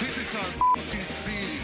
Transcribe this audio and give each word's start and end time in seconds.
This 0.00 0.18
is 0.18 0.34
our 0.34 0.40
f***ing 0.40 1.04
city. 1.04 1.60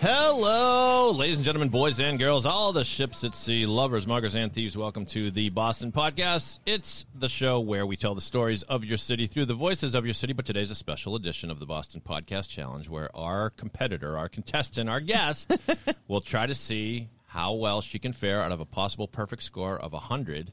Hello, 0.00 1.10
ladies 1.10 1.38
and 1.38 1.44
gentlemen, 1.44 1.68
boys 1.68 1.98
and 1.98 2.18
girls, 2.20 2.46
all 2.46 2.72
the 2.72 2.84
ships 2.84 3.24
at 3.24 3.34
sea, 3.34 3.66
lovers, 3.66 4.06
muggers, 4.06 4.36
and 4.36 4.52
thieves. 4.52 4.76
Welcome 4.76 5.04
to 5.06 5.32
the 5.32 5.48
Boston 5.48 5.90
Podcast. 5.90 6.60
It's 6.64 7.04
the 7.14 7.28
show 7.28 7.58
where 7.58 7.84
we 7.84 7.96
tell 7.96 8.14
the 8.14 8.20
stories 8.20 8.62
of 8.62 8.84
your 8.84 8.98
city 8.98 9.26
through 9.26 9.46
the 9.46 9.54
voices 9.54 9.96
of 9.96 10.04
your 10.04 10.14
city. 10.14 10.32
But 10.32 10.46
today's 10.46 10.70
a 10.70 10.76
special 10.76 11.16
edition 11.16 11.50
of 11.50 11.58
the 11.58 11.66
Boston 11.66 12.00
Podcast 12.00 12.48
Challenge 12.48 12.88
where 12.88 13.14
our 13.16 13.50
competitor, 13.50 14.16
our 14.16 14.28
contestant, 14.28 14.88
our 14.88 15.00
guest 15.00 15.52
will 16.08 16.20
try 16.20 16.46
to 16.46 16.54
see 16.54 17.08
how 17.26 17.54
well 17.54 17.80
she 17.80 17.98
can 17.98 18.12
fare 18.12 18.40
out 18.40 18.52
of 18.52 18.60
a 18.60 18.64
possible 18.64 19.08
perfect 19.08 19.42
score 19.42 19.76
of 19.76 19.92
100. 19.92 20.52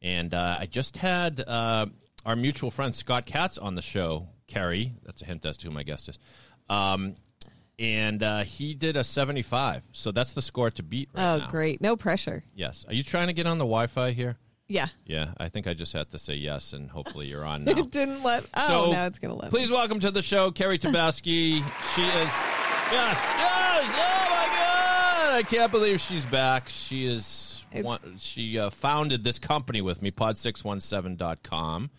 And 0.00 0.32
uh, 0.32 0.56
I 0.60 0.66
just 0.66 0.96
had 0.96 1.44
uh, 1.46 1.86
our 2.26 2.36
mutual 2.36 2.70
friend 2.70 2.94
Scott 2.94 3.24
Katz 3.24 3.56
on 3.56 3.74
the 3.76 3.82
show, 3.82 4.28
Kerri. 4.48 4.92
That's 5.04 5.22
a 5.22 5.24
hint 5.24 5.46
as 5.46 5.56
to 5.58 5.68
who 5.68 5.72
my 5.72 5.82
guest 5.84 6.08
is. 6.10 6.18
Um, 6.68 7.14
and 7.78 8.22
uh, 8.22 8.42
he 8.42 8.74
did 8.74 8.96
a 8.96 9.04
75. 9.04 9.82
So 9.92 10.10
that's 10.10 10.32
the 10.32 10.42
score 10.42 10.70
to 10.72 10.82
beat 10.82 11.08
right 11.14 11.34
Oh, 11.34 11.36
now. 11.38 11.48
great. 11.50 11.80
No 11.80 11.96
pressure. 11.96 12.42
Yes. 12.54 12.84
Are 12.88 12.94
you 12.94 13.02
trying 13.02 13.28
to 13.28 13.32
get 13.32 13.46
on 13.46 13.58
the 13.58 13.64
Wi 13.64 13.86
Fi 13.86 14.10
here? 14.12 14.36
Yeah. 14.68 14.88
Yeah, 15.04 15.28
I 15.38 15.48
think 15.48 15.68
I 15.68 15.74
just 15.74 15.92
had 15.92 16.10
to 16.10 16.18
say 16.18 16.34
yes, 16.34 16.72
and 16.72 16.90
hopefully 16.90 17.26
you're 17.28 17.44
on 17.44 17.62
now. 17.64 17.72
It 17.78 17.90
didn't 17.92 18.22
let. 18.24 18.44
Oh, 18.54 18.66
so 18.86 18.90
now 18.92 19.06
it's 19.06 19.20
going 19.20 19.32
to 19.32 19.40
let. 19.40 19.50
Please 19.50 19.70
welcome 19.70 20.00
to 20.00 20.10
the 20.10 20.22
show, 20.22 20.50
Kerri 20.50 20.78
Tabasky. 20.80 21.62
she 21.94 22.02
is. 22.02 22.30
Yes, 22.90 23.18
yes. 23.38 23.86
Oh 23.88 24.26
my 24.30 24.46
God! 24.56 25.34
I 25.38 25.42
can't 25.48 25.70
believe 25.70 26.00
she's 26.00 26.26
back. 26.26 26.68
She 26.68 27.06
is. 27.06 27.62
One, 27.72 28.16
she 28.18 28.58
uh, 28.58 28.70
founded 28.70 29.22
this 29.22 29.38
company 29.38 29.82
with 29.82 30.00
me, 30.02 30.10
pod617.com. 30.10 31.90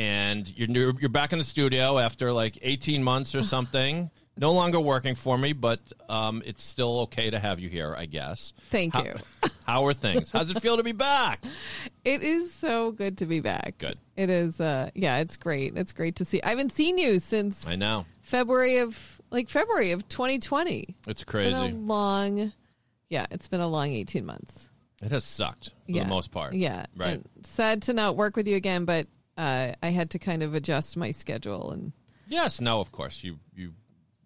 And 0.00 0.50
you're 0.56 0.66
new, 0.68 0.94
you're 0.98 1.10
back 1.10 1.32
in 1.34 1.38
the 1.38 1.44
studio 1.44 1.98
after 1.98 2.32
like 2.32 2.58
18 2.62 3.04
months 3.04 3.34
or 3.34 3.42
something. 3.42 4.10
no 4.36 4.52
longer 4.52 4.80
working 4.80 5.14
for 5.14 5.36
me, 5.36 5.52
but 5.52 5.80
um, 6.08 6.42
it's 6.46 6.64
still 6.64 7.00
okay 7.00 7.28
to 7.28 7.38
have 7.38 7.60
you 7.60 7.68
here, 7.68 7.94
I 7.94 8.06
guess. 8.06 8.54
Thank 8.70 8.94
How- 8.94 9.04
you. 9.04 9.14
How 9.66 9.86
are 9.86 9.92
things? 9.94 10.30
How's 10.32 10.50
it 10.50 10.60
feel 10.62 10.78
to 10.78 10.82
be 10.82 10.92
back? 10.92 11.44
It 12.02 12.22
is 12.22 12.50
so 12.50 12.92
good 12.92 13.18
to 13.18 13.26
be 13.26 13.40
back. 13.40 13.76
Good. 13.76 13.98
It 14.16 14.30
is. 14.30 14.58
Uh, 14.58 14.88
yeah, 14.94 15.18
it's 15.18 15.36
great. 15.36 15.76
It's 15.76 15.92
great 15.92 16.16
to 16.16 16.24
see. 16.24 16.40
I 16.42 16.48
haven't 16.48 16.72
seen 16.72 16.96
you 16.96 17.18
since 17.18 17.66
I 17.66 17.76
know. 17.76 18.06
February 18.22 18.78
of 18.78 19.20
like 19.30 19.50
February 19.50 19.90
of 19.92 20.08
2020. 20.08 20.96
It's 21.06 21.22
It's 21.22 21.24
been 21.30 21.52
a 21.54 21.58
crazy. 21.60 21.72
long. 21.76 22.52
Yeah, 23.10 23.26
it's 23.30 23.48
been 23.48 23.60
a 23.60 23.68
long 23.68 23.92
18 23.92 24.24
months. 24.24 24.70
It 25.02 25.12
has 25.12 25.24
sucked 25.24 25.66
for 25.84 25.92
yeah. 25.92 26.04
the 26.04 26.08
most 26.08 26.30
part. 26.30 26.54
Yeah. 26.54 26.86
Right. 26.96 27.10
And 27.16 27.28
sad 27.44 27.82
to 27.82 27.92
not 27.92 28.16
work 28.16 28.34
with 28.34 28.48
you 28.48 28.56
again, 28.56 28.86
but 28.86 29.06
uh, 29.40 29.72
I 29.82 29.88
had 29.88 30.10
to 30.10 30.18
kind 30.18 30.42
of 30.42 30.54
adjust 30.54 30.96
my 30.96 31.10
schedule 31.10 31.70
and 31.70 31.92
Yes, 32.28 32.60
no, 32.60 32.80
of 32.80 32.92
course. 32.92 33.24
You 33.24 33.38
you 33.56 33.72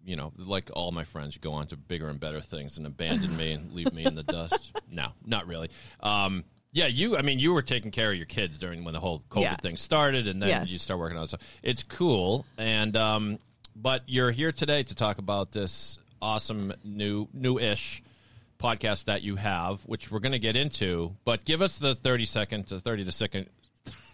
you 0.05 0.15
know, 0.15 0.31
like 0.37 0.69
all 0.73 0.91
my 0.91 1.03
friends, 1.05 1.33
you 1.35 1.41
go 1.41 1.53
on 1.53 1.65
to 1.67 1.77
bigger 1.77 2.07
and 2.09 2.19
better 2.19 2.39
things 2.41 2.77
and 2.77 2.85
abandon 2.85 3.35
me 3.35 3.53
and 3.53 3.71
leave 3.73 3.91
me 3.93 4.05
in 4.05 4.13
the 4.15 4.23
dust. 4.23 4.71
No, 4.91 5.07
not 5.25 5.47
really. 5.47 5.69
Um 6.01 6.43
yeah, 6.71 6.87
you 6.87 7.17
I 7.17 7.21
mean 7.23 7.39
you 7.39 7.53
were 7.53 7.61
taking 7.63 7.89
care 7.91 8.11
of 8.11 8.15
your 8.17 8.27
kids 8.27 8.57
during 8.57 8.83
when 8.83 8.93
the 8.93 8.99
whole 8.99 9.23
COVID 9.31 9.41
Yeah. 9.41 9.55
thing 9.55 9.77
started 9.77 10.27
and 10.27 10.41
then 10.41 10.49
Yes. 10.49 10.69
you 10.69 10.77
start 10.77 10.99
working 10.99 11.17
on 11.17 11.27
stuff. 11.27 11.41
It's 11.63 11.81
cool. 11.83 12.45
And 12.57 12.95
um 12.95 13.39
but 13.75 14.03
you're 14.05 14.31
here 14.31 14.51
today 14.51 14.83
to 14.83 14.93
talk 14.95 15.17
about 15.17 15.51
this 15.51 15.97
awesome 16.21 16.73
new 16.83 17.27
new 17.33 17.57
ish 17.59 18.03
podcast 18.59 19.05
that 19.05 19.21
you 19.21 19.35
have, 19.35 19.81
which 19.85 20.11
we're 20.11 20.19
gonna 20.19 20.39
get 20.39 20.55
into. 20.55 21.15
But 21.25 21.43
give 21.45 21.61
us 21.61 21.77
the 21.79 21.95
thirty 21.95 22.25
second 22.25 22.67
to 22.67 22.79
thirty 22.79 23.03
to 23.05 23.11
second 23.11 23.49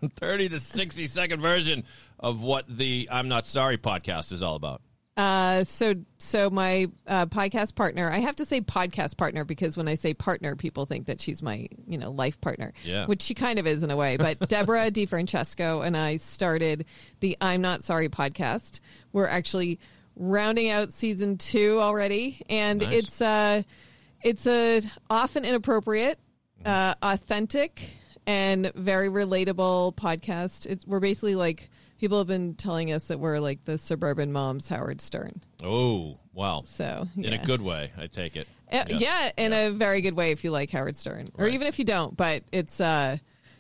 30 0.10 0.50
to 0.50 0.60
60 0.60 1.08
second 1.08 1.40
version 1.42 1.84
of 2.20 2.42
what 2.42 2.66
the 2.68 3.08
I'm 3.12 3.28
Not 3.28 3.46
Sorry 3.46 3.78
podcast 3.78 4.32
is 4.32 4.42
all 4.42 4.56
about. 4.56 4.82
Uh, 5.18 5.64
so 5.66 5.94
so 6.18 6.50
my 6.50 6.88
uh, 7.06 7.26
podcast 7.26 7.76
partner, 7.76 8.10
I 8.10 8.20
have 8.20 8.36
to 8.38 8.46
say 8.46 8.62
podcast 8.62 9.18
partner 9.18 9.44
because 9.44 9.76
when 9.76 9.88
I 9.88 9.96
say 9.96 10.14
partner, 10.14 10.56
people 10.56 10.86
think 10.86 11.08
that 11.08 11.20
she's 11.20 11.44
my 11.44 11.68
you 11.86 11.98
know 11.98 12.12
life 12.12 12.40
partner, 12.42 12.72
Yeah. 12.84 13.06
which 13.06 13.22
she 13.22 13.34
kind 13.34 13.60
of 13.60 13.68
is 13.68 13.84
in 13.84 13.92
a 13.92 13.98
way. 13.98 14.16
But 14.18 14.40
Deborah 14.50 14.90
DiFrancesco 14.90 15.86
and 15.86 15.98
I 15.98 16.16
started 16.18 16.86
the 17.20 17.38
I'm 17.42 17.62
Not 17.62 17.84
Sorry 17.84 18.08
podcast. 18.10 18.80
We're 19.12 19.28
actually 19.28 19.80
rounding 20.16 20.70
out 20.70 20.94
season 20.94 21.38
two 21.38 21.80
already, 21.82 22.42
and 22.50 22.80
Nice. 22.82 22.94
it's 22.96 23.22
uh 23.22 23.64
it's 24.24 24.48
a 24.48 24.82
often 25.10 25.44
inappropriate, 25.46 26.20
uh, 26.66 26.96
authentic, 27.04 27.82
and 28.28 28.72
very 28.76 29.10
relatable 29.10 29.96
podcast. 29.96 30.66
It's 30.66 30.86
we're 30.86 31.00
basically 31.00 31.36
like. 31.36 31.70
People 32.00 32.18
have 32.18 32.26
been 32.26 32.56
telling 32.56 32.92
us 32.92 33.10
that 33.10 33.20
we're 33.20 33.38
like 33.40 33.64
the 33.66 33.78
suburban 33.78 34.32
moms 34.32 34.68
Howard 34.70 35.00
Stern. 35.02 35.40
Oh, 35.64 36.18
wow. 36.34 36.64
So 36.66 37.08
In 37.16 37.32
a 37.32 37.38
good 37.46 37.62
way, 37.62 37.92
I 37.96 38.08
take 38.08 38.36
it. 38.36 38.48
Uh, 38.72 38.86
Yes. 38.90 39.02
yeah, 39.02 39.32
in 39.38 39.54
a 39.54 39.70
very 39.70 40.02
good 40.02 40.16
way 40.16 40.32
if 40.32 40.44
you 40.44 40.50
like 40.50 40.72
Howard 40.72 40.96
Stern, 40.96 41.30
or 41.38 41.48
even 41.48 41.68
if 41.68 41.78
you 41.78 41.86
don't. 41.86 42.18
But 42.18 42.42
it's 42.52 42.82
uh, 42.82 43.18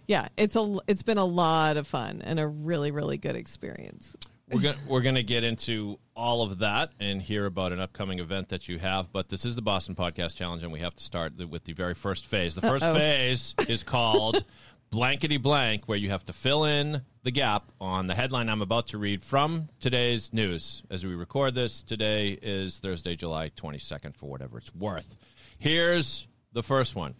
yeah, 0.07 0.29
it's 0.37 0.55
a 0.55 0.79
it's 0.87 1.03
been 1.03 1.19
a 1.19 1.25
lot 1.25 1.77
of 1.77 1.85
fun 1.85 2.23
and 2.25 2.39
a 2.39 2.47
really 2.47 2.89
really 2.89 3.19
good 3.19 3.35
experience. 3.35 4.15
We're 4.53 4.59
going 4.59 4.75
we're 4.85 5.01
to 5.01 5.23
get 5.23 5.45
into 5.45 5.97
all 6.13 6.41
of 6.41 6.59
that 6.59 6.91
and 6.99 7.21
hear 7.21 7.45
about 7.45 7.71
an 7.71 7.79
upcoming 7.79 8.19
event 8.19 8.49
that 8.49 8.67
you 8.67 8.79
have, 8.79 9.11
but 9.13 9.29
this 9.29 9.45
is 9.45 9.55
the 9.55 9.61
Boston 9.61 9.95
Podcast 9.95 10.35
Challenge 10.35 10.61
and 10.63 10.73
we 10.73 10.79
have 10.79 10.93
to 10.95 11.03
start 11.03 11.37
the, 11.37 11.47
with 11.47 11.63
the 11.63 11.71
very 11.71 11.93
first 11.93 12.25
phase. 12.25 12.55
The 12.55 12.61
1st 12.61 12.81
Uh-oh. 12.81 12.93
phase 12.93 13.55
is 13.69 13.81
called 13.83 14.43
blankety 14.91 15.37
blank 15.37 15.83
where 15.85 15.97
you 15.97 16.09
have 16.09 16.25
to 16.25 16.33
fill 16.33 16.65
in 16.65 17.01
the 17.23 17.31
gap 17.31 17.71
on 17.79 18.07
the 18.07 18.13
headline 18.13 18.49
I'm 18.49 18.61
about 18.61 18.87
to 18.87 18.97
read 18.97 19.23
from 19.23 19.69
today's 19.79 20.33
news. 20.33 20.83
As 20.89 21.05
we 21.05 21.15
record 21.15 21.55
this, 21.55 21.81
today 21.81 22.37
is 22.41 22.79
Thursday, 22.79 23.15
July 23.15 23.51
22nd 23.55 24.17
for 24.17 24.29
whatever 24.29 24.57
it's 24.57 24.75
worth. 24.75 25.15
Here's 25.59 26.27
the 26.51 26.63
first 26.63 26.93
one. 26.93 27.15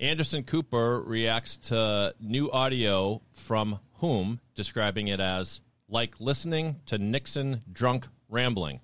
Anderson 0.00 0.42
Cooper 0.42 1.02
reacts 1.02 1.58
to 1.58 2.14
new 2.18 2.50
audio 2.50 3.20
from 3.34 3.78
whom, 3.96 4.40
describing 4.54 5.08
it 5.08 5.20
as 5.20 5.60
like 5.92 6.18
listening 6.18 6.80
to 6.86 6.98
Nixon 6.98 7.62
drunk 7.70 8.08
rambling. 8.28 8.80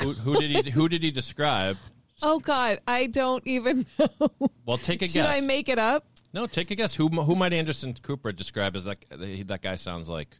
who, 0.00 0.14
who 0.14 0.34
did 0.40 0.50
he? 0.64 0.70
Who 0.70 0.88
did 0.88 1.02
he 1.02 1.10
describe? 1.10 1.76
Oh 2.22 2.38
God, 2.40 2.80
I 2.86 3.06
don't 3.06 3.46
even 3.46 3.86
know. 3.98 4.28
Well, 4.64 4.78
take 4.78 5.02
a 5.02 5.06
Should 5.06 5.14
guess. 5.14 5.34
Should 5.34 5.44
I 5.44 5.46
make 5.46 5.68
it 5.68 5.78
up? 5.78 6.06
no, 6.32 6.46
take 6.46 6.70
a 6.70 6.74
guess. 6.74 6.94
Who 6.94 7.08
who 7.08 7.34
might 7.36 7.52
Anderson 7.52 7.94
Cooper 8.02 8.32
describe 8.32 8.74
as 8.76 8.84
that? 8.84 8.98
That 9.10 9.60
guy 9.62 9.76
sounds 9.76 10.08
like 10.08 10.36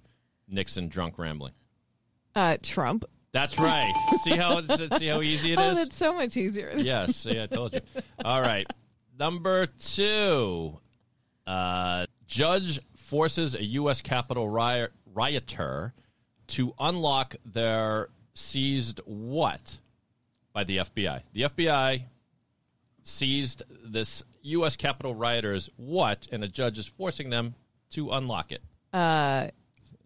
Nixon 0.49 0.89
drunk 0.89 1.19
rambling. 1.19 1.53
Uh, 2.35 2.57
Trump. 2.63 3.05
That's 3.33 3.59
right. 3.59 3.93
see 4.23 4.37
how 4.37 4.59
it's, 4.59 4.99
see 4.99 5.07
how 5.07 5.23
easy 5.23 5.53
it 5.53 5.59
is. 5.61 5.73
oh, 5.73 5.75
that's 5.75 5.97
so 5.97 6.13
much 6.15 6.37
easier. 6.37 6.73
yes, 6.77 7.17
see, 7.17 7.41
I 7.41 7.47
told 7.47 7.75
you. 7.75 7.81
All 8.25 8.41
right. 8.43 8.67
Number 9.19 9.67
two. 9.67 10.79
Uh, 11.47 12.07
judge 12.27 12.81
forces 12.97 13.55
a 13.55 13.63
U.S. 13.65 14.01
Capitol 14.01 14.49
riot, 14.49 14.93
rioter 15.15 15.93
to 16.49 16.75
unlock 16.79 17.37
their 17.45 18.09
seized 18.35 19.01
what 19.05 19.79
by 20.53 20.65
the 20.65 20.79
FBI? 20.79 21.23
The 21.33 21.43
FBI 21.43 22.05
seized 23.03 23.63
this 23.85 24.23
U.S. 24.43 24.77
Capitol 24.77 25.15
rioters 25.15 25.71
what, 25.77 26.27
and 26.33 26.43
a 26.45 26.49
judge 26.49 26.79
is 26.79 26.87
forcing 26.87 27.31
them 27.31 27.55
to 27.91 28.11
unlock 28.11 28.53
it. 28.53 28.63
Uh, 28.93 29.49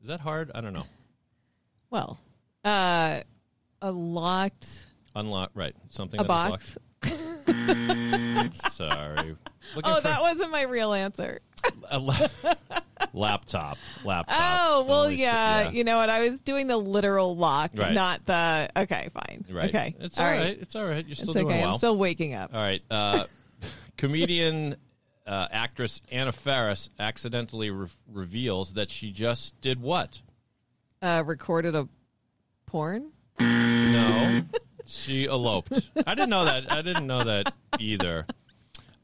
Is 0.02 0.08
that 0.08 0.20
hard? 0.20 0.50
I 0.54 0.60
don't 0.60 0.72
know. 0.72 0.86
well, 1.90 2.18
uh, 2.64 3.20
a 3.82 3.90
locked 3.92 4.86
Unlock, 5.14 5.50
right? 5.54 5.74
Something 5.90 6.20
a 6.20 6.24
that 6.24 6.30
is 6.30 6.50
box. 6.50 6.78
locked. 7.02 8.56
Sorry. 8.72 9.36
Looking 9.74 9.92
Oh, 9.92 9.94
for- 9.96 10.00
that 10.02 10.20
wasn't 10.20 10.50
my 10.50 10.62
real 10.62 10.92
answer. 10.92 11.40
laptop. 13.16 13.78
Laptop. 14.04 14.36
Oh, 14.38 14.84
well, 14.88 15.06
we 15.08 15.14
s- 15.14 15.18
yeah, 15.20 15.70
You 15.70 15.82
know 15.84 15.96
what? 15.96 16.10
I 16.10 16.28
was 16.28 16.40
doing 16.42 16.66
the 16.66 16.76
literal 16.76 17.36
lock, 17.36 17.72
Right. 17.74 17.92
not 17.94 18.24
the. 18.26 18.68
Okay, 18.76 19.08
fine. 19.12 19.44
Right. 19.50 19.68
Okay. 19.68 19.96
It's 20.00 20.18
all 20.20 20.26
right. 20.26 20.58
It's 20.60 20.76
all 20.76 20.84
right. 20.86 21.04
You're 21.06 21.16
still 21.16 21.30
It's 21.30 21.34
doing 21.40 21.46
okay. 21.48 21.60
well. 21.62 21.72
I'm 21.72 21.78
still 21.78 21.96
waking 21.96 22.34
up. 22.34 22.54
all 22.54 22.60
right. 22.60 22.82
Uh, 22.90 23.24
comedian 23.96 24.76
uh, 25.26 25.48
actress 25.50 26.02
Anna 26.12 26.30
Faris 26.32 26.90
accidentally 26.98 27.70
re- 27.70 27.88
reveals 28.12 28.74
that 28.74 28.90
she 28.90 29.10
just 29.10 29.60
did 29.60 29.80
what? 29.80 30.20
uh, 31.02 31.22
recorded 31.26 31.74
a 31.74 31.88
porn. 32.66 33.10
No, 33.38 34.42
she 34.86 35.26
eloped. 35.26 35.90
I 36.06 36.14
didn't 36.14 36.30
know 36.30 36.44
that. 36.44 36.72
I 36.72 36.82
didn't 36.82 37.06
know 37.06 37.22
that 37.24 37.52
either. 37.78 38.26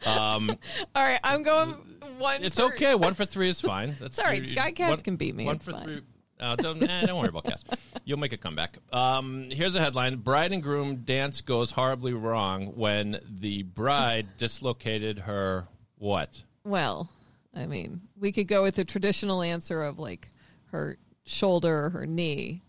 Um, 0.07 0.51
All 0.95 1.05
right, 1.07 1.21
I'm 1.23 1.43
going 1.43 1.77
one. 2.19 2.43
it's 2.45 2.59
for- 2.59 2.67
okay. 2.75 2.95
One 2.95 3.15
for 3.15 3.25
three 3.25 3.49
is 3.49 3.61
fine. 3.61 3.97
That's 4.01 4.19
all 4.19 4.27
right. 4.27 4.45
Scott 4.47 4.75
Katz 4.75 4.91
one- 4.91 5.01
can 5.01 5.17
beat 5.17 5.35
me. 5.35 5.45
One 5.45 5.57
It's 5.57 5.65
for 5.65 5.73
fine. 5.73 5.85
three. 5.85 6.01
Uh, 6.41 6.57
don't, 6.57 6.83
eh, 6.83 7.07
don't 7.07 7.19
worry 7.21 7.29
about 7.29 7.45
Katz. 7.45 7.63
You'll 8.05 8.19
make 8.19 8.33
a 8.33 8.37
comeback. 8.37 8.79
Um, 8.93 9.49
here's 9.51 9.77
a 9.77 9.81
headline: 9.81 10.17
Bride 10.17 10.53
and 10.53 10.63
groom 10.63 10.97
dance 11.05 11.41
goes 11.41 11.71
horribly 11.71 12.15
wrong 12.15 12.73
when 12.75 13.21
the 13.29 13.63
bride 13.63 14.27
dislocated 14.39 15.21
her 15.21 15.69
what? 15.99 16.43
Well, 16.65 17.09
I 17.55 17.67
mean, 17.67 18.01
we 18.19 18.33
could 18.33 18.49
go 18.49 18.63
with 18.63 18.75
the 18.75 18.85
traditional 18.85 19.41
answer 19.43 19.83
of 19.85 19.99
like 20.01 20.31
her 20.73 20.99
shoulder 21.25 21.85
or 21.85 21.91
her 21.91 22.07
knee. 22.07 22.63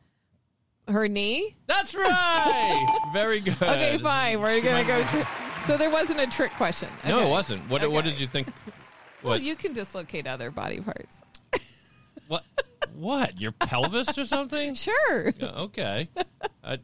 Her 0.87 1.07
knee? 1.07 1.55
That's 1.65 1.95
right. 1.95 3.09
Very 3.13 3.39
good. 3.39 3.55
Okay, 3.61 3.97
fine. 3.97 4.39
We're 4.41 4.61
gonna 4.61 4.83
go. 4.83 5.01
Tri- 5.03 5.27
so 5.65 5.77
there 5.77 5.89
wasn't 5.89 6.19
a 6.19 6.27
trick 6.27 6.51
question. 6.51 6.89
No, 7.07 7.19
it 7.25 7.29
wasn't. 7.29 7.67
What, 7.69 7.89
what 7.89 8.03
did 8.03 8.19
you 8.19 8.27
think? 8.27 8.49
Well, 9.23 9.39
you 9.39 9.55
can 9.55 9.73
dislocate 9.73 10.27
other 10.27 10.51
body 10.51 10.81
parts. 10.81 11.13
what? 12.27 12.43
What? 12.93 13.39
Your 13.39 13.51
pelvis 13.51 14.17
or 14.17 14.25
something? 14.25 14.75
Sure. 14.83 15.33
Yeah, 15.37 15.51
okay. 15.61 16.09
I, 16.63 16.79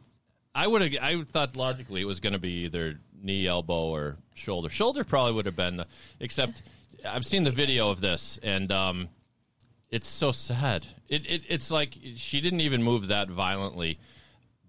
I 0.54 0.66
would 0.66 0.82
have. 0.82 1.02
I 1.02 1.22
thought 1.22 1.56
logically 1.56 2.00
it 2.00 2.06
was 2.06 2.20
going 2.20 2.32
to 2.32 2.38
be 2.38 2.64
either 2.64 2.98
knee, 3.22 3.46
elbow, 3.46 3.90
or 3.90 4.16
shoulder. 4.34 4.70
Shoulder 4.70 5.04
probably 5.04 5.32
would 5.32 5.46
have 5.46 5.56
been. 5.56 5.76
The, 5.76 5.86
except 6.18 6.62
I've 7.06 7.26
seen 7.26 7.44
the 7.44 7.50
video 7.50 7.90
of 7.90 8.00
this, 8.00 8.38
and 8.42 8.70
um, 8.72 9.08
it's 9.90 10.08
so 10.08 10.32
sad. 10.32 10.86
It, 11.08 11.26
it 11.28 11.42
it's 11.48 11.70
like 11.70 11.94
she 12.16 12.40
didn't 12.40 12.60
even 12.60 12.82
move 12.82 13.08
that 13.08 13.28
violently, 13.28 13.98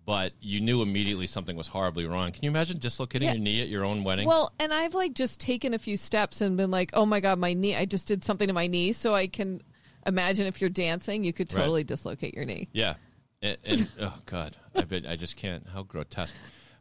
but 0.06 0.34
you 0.42 0.62
knew 0.62 0.82
immediately 0.82 1.28
something 1.28 1.56
was 1.56 1.68
horribly 1.68 2.06
wrong. 2.06 2.32
Can 2.32 2.44
you 2.44 2.50
imagine 2.50 2.78
dislocating 2.80 3.28
Yeah. 3.28 3.34
your 3.36 3.42
knee 3.44 3.62
at 3.62 3.68
your 3.70 3.86
own 3.86 4.04
wedding? 4.04 4.28
Well, 4.28 4.52
and 4.60 4.74
I've 4.74 4.94
like 4.96 5.14
just 5.14 5.40
taken 5.40 5.74
a 5.74 5.80
few 5.80 5.96
steps 5.98 6.42
and 6.42 6.58
been 6.58 6.72
like, 6.72 6.92
oh 6.94 7.06
my 7.06 7.20
god, 7.20 7.40
my 7.40 7.54
knee. 7.54 7.76
I 7.76 7.86
just 7.86 8.08
did 8.08 8.24
something 8.24 8.48
to 8.48 8.54
my 8.54 8.68
knee, 8.68 8.94
so 8.94 9.14
I 9.14 9.28
can 9.28 9.62
imagine 10.08 10.48
if 10.48 10.60
you're 10.62 10.70
dancing, 10.72 11.24
you 11.24 11.34
could 11.34 11.54
Right. 11.54 11.62
totally 11.62 11.84
dislocate 11.84 12.34
your 12.34 12.46
knee. 12.46 12.68
Yeah. 12.74 12.96
And, 13.44 13.58
oh 14.02 14.14
god, 14.26 14.56
I 14.76 14.82
bet 14.82 15.08
I 15.08 15.16
just 15.16 15.36
can't. 15.36 15.66
How 15.72 15.84
grotesque. 15.84 16.34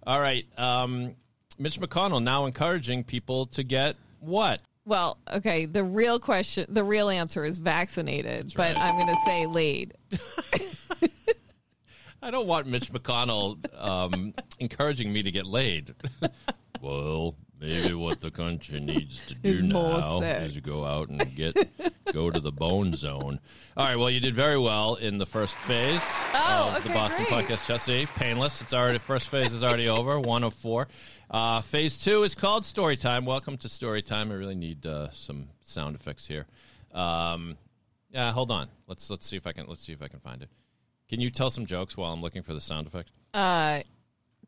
All 0.07 0.21
right, 0.21 0.47
um, 0.59 1.15
Mitch 1.59 1.79
McConnell 1.81 2.23
now 2.23 2.47
encouraging 2.47 3.05
people 3.05 3.47
to 3.47 3.63
get 3.63 3.97
what? 4.21 4.61
Well, 4.87 5.19
okay. 5.31 5.67
The 5.67 5.85
real 5.85 6.19
question, 6.19 6.67
the 6.71 6.83
real 6.83 7.11
answer 7.11 7.45
is 7.45 7.59
vaccinated, 7.59 8.53
but. 8.57 8.79
I'm 8.79 8.95
going 8.97 9.07
to 9.09 9.21
say 9.27 9.47
laid. 9.47 9.93
I 12.23 12.31
don't 12.31 12.47
want 12.47 12.67
Mitch 12.67 12.93
McConnell 12.93 13.59
um, 13.83 14.35
encouraging 14.59 15.13
me 15.13 15.23
to 15.23 15.31
get 15.31 15.47
laid. 15.47 15.95
well, 16.83 17.35
maybe 17.59 17.95
what 17.95 18.21
the 18.21 18.31
country 18.31 18.79
needs 18.79 19.25
to 19.27 19.35
do 19.35 19.49
Is 19.49 19.63
now 19.63 20.21
is 20.21 20.59
go 20.61 20.85
out 20.85 21.09
and 21.09 21.35
get 21.35 21.57
go 22.13 22.31
to 22.31 22.39
the 22.39 22.53
bone 22.53 22.95
zone. 22.95 23.41
All 23.77 23.87
right. 23.87 23.97
Well, 23.97 24.11
you 24.11 24.21
did 24.21 24.35
very 24.35 24.59
well 24.59 24.97
in 24.97 25.17
the 25.17 25.25
first 25.25 25.57
phase 25.57 26.03
Oh, 26.35 26.75
of 26.77 26.83
the 26.85 26.91
Boston 26.91 27.25
great. 27.27 27.47
podcast. 27.47 27.67
Jesse, 27.67 28.07
painless. 28.17 28.61
It's 28.61 28.75
already 28.75 28.99
first 28.99 29.29
phase 29.29 29.55
is 29.55 29.65
already 29.65 29.89
over. 29.89 30.21
One 30.21 30.45
of 30.45 30.53
four. 30.53 30.89
Uh, 31.31 31.63
phase 31.63 31.97
two 31.97 32.23
is 32.25 32.35
called 32.35 32.67
Story 32.67 32.97
Time. 32.97 33.25
Welcome 33.25 33.57
to 33.59 33.69
Story 33.69 34.03
Time. 34.03 34.31
I 34.31 34.35
really 34.35 34.55
need 34.55 34.85
uh, 34.85 35.11
some 35.13 35.49
sound 35.65 35.97
effects 35.97 36.27
here. 36.27 36.47
Um, 36.93 37.57
yeah, 38.11 38.31
hold 38.33 38.51
on. 38.51 38.69
Let's 38.87 39.09
let's 39.09 39.27
see 39.27 39.37
if 39.37 39.47
I 39.47 39.53
can 39.53 39.67
let's 39.69 39.83
see 39.83 39.93
if 39.93 40.03
I 40.03 40.09
can 40.09 40.21
find 40.21 40.43
it. 40.43 40.51
Can 41.11 41.21
you 41.21 41.31
tell 41.31 41.51
some 41.51 41.67
jokes 41.67 41.97
while 41.97 42.13
I'm 42.13 42.23
looking 42.23 42.43
for 42.43 42.55
the 42.55 42.61
sound 42.61 42.87
effect? 42.87 43.11
Uh, 43.35 43.81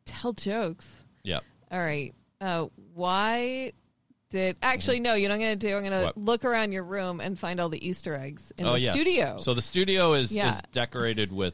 tell 0.05 0.33
jokes. 0.33 0.91
Yeah. 1.23 1.41
All 1.71 1.79
right. 1.79 2.13
Uh, 2.41 2.67
why 2.95 3.73
did 4.29 4.55
actually 4.63 4.99
no? 5.01 5.13
You 5.13 5.27
know 5.27 5.33
what 5.33 5.41
I'm 5.41 5.47
going 5.47 5.59
to 5.59 5.67
do? 5.67 5.75
I'm 5.75 5.81
going 5.83 5.91
to 5.91 5.97
Mm-hmm. 5.97 6.05
What? 6.05 6.17
look 6.17 6.45
around 6.45 6.71
your 6.71 6.83
room 6.85 7.19
and 7.19 7.37
find 7.37 7.59
all 7.59 7.69
the 7.69 7.85
Easter 7.85 8.15
eggs 8.15 8.51
in 8.57 8.65
oh 8.65 8.73
the 8.73 8.79
yes. 8.79 8.93
studio. 8.95 9.37
So 9.37 9.53
the 9.53 9.61
studio 9.61 10.13
is 10.13 10.31
Yeah. 10.31 10.49
is 10.49 10.61
decorated 10.71 11.31
with 11.31 11.53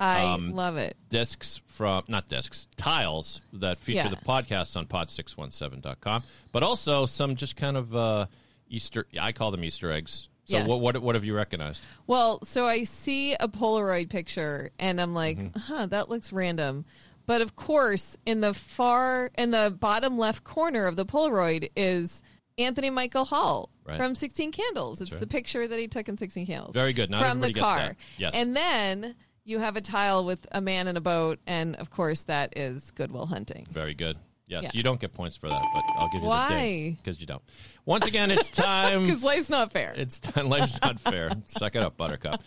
I 0.00 0.22
um, 0.24 0.52
love 0.52 0.76
it. 0.76 0.96
discs 1.08 1.60
from 1.66 2.04
not 2.08 2.28
discs 2.28 2.66
tiles 2.76 3.40
that 3.52 3.78
feature 3.80 3.98
Yeah. 3.98 4.08
the 4.08 4.16
podcasts 4.16 4.76
on 4.76 4.86
pod617.com 4.86 6.24
but 6.50 6.62
also 6.64 7.06
some 7.06 7.36
just 7.36 7.56
kind 7.56 7.76
of 7.76 7.94
uh 7.94 8.26
easter 8.68 9.06
i 9.20 9.30
call 9.30 9.52
them 9.52 9.62
easter 9.62 9.92
eggs 9.92 10.28
so 10.46 10.58
Yes. 10.58 10.66
what, 10.68 10.80
what 10.80 11.00
what 11.02 11.14
have 11.14 11.24
you 11.24 11.34
recognized 11.34 11.80
Well, 12.06 12.44
so 12.44 12.66
I 12.66 12.82
see 12.84 13.34
a 13.34 13.48
Polaroid 13.48 14.08
picture 14.10 14.70
and 14.78 15.00
I'm 15.00 15.14
like, 15.14 15.38
Mm-hmm. 15.38 15.58
huh, 15.58 15.86
that 15.86 16.08
looks 16.08 16.32
random. 16.32 16.84
But 17.26 17.40
of 17.40 17.56
course, 17.56 18.16
in 18.26 18.40
the 18.42 18.52
far, 18.52 19.30
in 19.38 19.50
the 19.50 19.74
bottom 19.78 20.18
left 20.18 20.44
corner 20.44 20.86
of 20.86 20.96
the 20.96 21.06
Polaroid 21.06 21.70
is 21.74 22.20
Anthony 22.58 22.90
Michael 22.90 23.24
Hall 23.24 23.70
Right. 23.86 23.96
from 23.98 24.14
16 24.14 24.52
Candles. 24.52 25.00
It's 25.02 25.10
right. 25.12 25.20
the 25.20 25.26
picture 25.26 25.66
that 25.68 25.78
he 25.78 25.88
took 25.88 26.08
in 26.08 26.16
16 26.16 26.46
Candles. 26.46 26.72
Very 26.74 26.92
good. 26.94 27.10
Not 27.10 27.22
from 27.28 27.40
the 27.40 27.52
car. 27.52 27.96
Yes. 28.18 28.32
And 28.34 28.56
then 28.56 29.14
you 29.44 29.58
have 29.58 29.76
a 29.76 29.80
tile 29.82 30.24
with 30.24 30.46
a 30.52 30.60
man 30.62 30.86
in 30.88 30.96
a 30.96 31.02
boat. 31.02 31.38
And 31.46 31.76
of 31.76 31.90
course, 31.90 32.22
that 32.24 32.56
is 32.56 32.90
Goodwill 32.92 33.26
Hunting. 33.26 33.66
very 33.70 33.92
good 33.94 34.16
yes 34.54 34.64
Yeah. 34.64 34.70
you 34.74 34.82
don't 34.82 35.00
get 35.00 35.12
points 35.12 35.36
for 35.36 35.48
that 35.48 35.62
but 35.74 35.84
i'll 35.98 36.06
give 36.08 36.14
you 36.14 36.20
the 36.22 36.26
Why? 36.28 36.96
because 37.02 37.20
you 37.20 37.26
don't 37.26 37.42
once 37.84 38.06
again 38.06 38.30
it's 38.30 38.50
time 38.68 39.04
Because 39.04 39.22
life's 39.22 39.50
not 39.50 39.72
fair. 39.72 39.92
It's 39.96 40.18
time. 40.20 40.48
Life's 40.54 40.80
not 40.80 40.98
fair. 41.00 41.30
Suck 41.46 41.74
it 41.76 41.82
up, 41.82 41.96
Buttercup. 41.96 42.42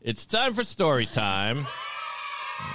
It's 0.00 0.26
time 0.26 0.54
for 0.54 0.64
story 0.64 1.06
time. 1.06 1.66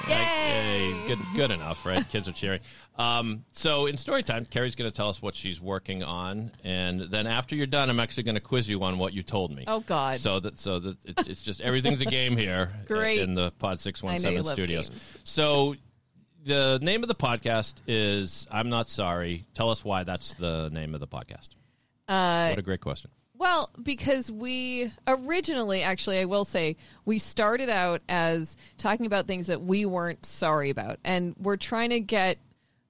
Yay! 0.07 0.13
Hey, 0.13 0.95
good, 1.07 1.19
good 1.35 1.51
enough, 1.51 1.85
right? 1.85 2.07
Kids 2.09 2.27
are 2.27 2.31
cheering. 2.33 2.59
Um, 2.97 3.43
so 3.51 3.85
in 3.85 3.97
story 3.97 4.23
time, 4.23 4.45
Kerri's 4.45 4.75
going 4.75 4.89
to 4.89 4.95
tell 4.95 5.09
us 5.09 5.21
what 5.21 5.35
she's 5.35 5.61
working 5.61 6.03
on, 6.03 6.51
and 6.63 7.01
then 7.01 7.27
after 7.27 7.55
you're 7.55 7.67
done, 7.67 7.89
I'm 7.89 7.99
actually 7.99 8.23
going 8.23 8.35
to 8.35 8.41
quiz 8.41 8.67
you 8.69 8.81
on 8.83 8.97
what 8.97 9.13
you 9.13 9.21
told 9.23 9.55
me. 9.55 9.65
Oh, 9.67 9.81
God. 9.81 10.15
So 10.17 10.39
that 10.39 10.57
so 10.59 10.79
that 10.79 10.97
it, 11.05 11.27
it's 11.27 11.41
just 11.43 11.61
everything's 11.61 12.01
a 12.01 12.05
game 12.05 12.35
here. 12.37 12.71
Great. 12.87 13.19
in 13.19 13.35
the 13.35 13.51
Pod 13.59 13.79
Six 13.79 14.01
One 14.01 14.17
Seven 14.19 14.43
studios. 14.43 14.89
So 15.23 15.75
the 16.47 16.79
name 16.81 17.03
of 17.03 17.09
the 17.09 17.15
podcast 17.15 17.75
is 17.87 18.47
"I'm 18.49 18.69
Not 18.69 18.89
Sorry." 18.89 19.45
Tell 19.53 19.69
us 19.69 19.83
why 19.83 20.03
that's 20.03 20.33
the 20.33 20.69
name 20.71 20.93
of 20.93 20.99
the 20.99 21.07
podcast. 21.07 21.49
Uh, 22.07 22.49
what 22.49 22.59
a 22.59 22.63
great 22.63 22.81
question. 22.81 23.11
Well, 23.37 23.69
because 23.83 24.31
we 24.31 24.91
originally, 25.07 25.83
actually, 25.83 26.19
I 26.19 26.25
will 26.25 26.45
say, 26.45 26.75
we 27.05 27.19
started 27.19 27.69
out 27.69 28.01
as 28.09 28.57
talking 28.79 29.05
about 29.05 29.27
things 29.27 29.47
that 29.47 29.61
we 29.61 29.85
weren't 29.85 30.25
sorry 30.25 30.71
about. 30.71 30.97
And 31.05 31.35
we're 31.37 31.57
trying 31.57 31.91
to 31.91 31.99
get 31.99 32.39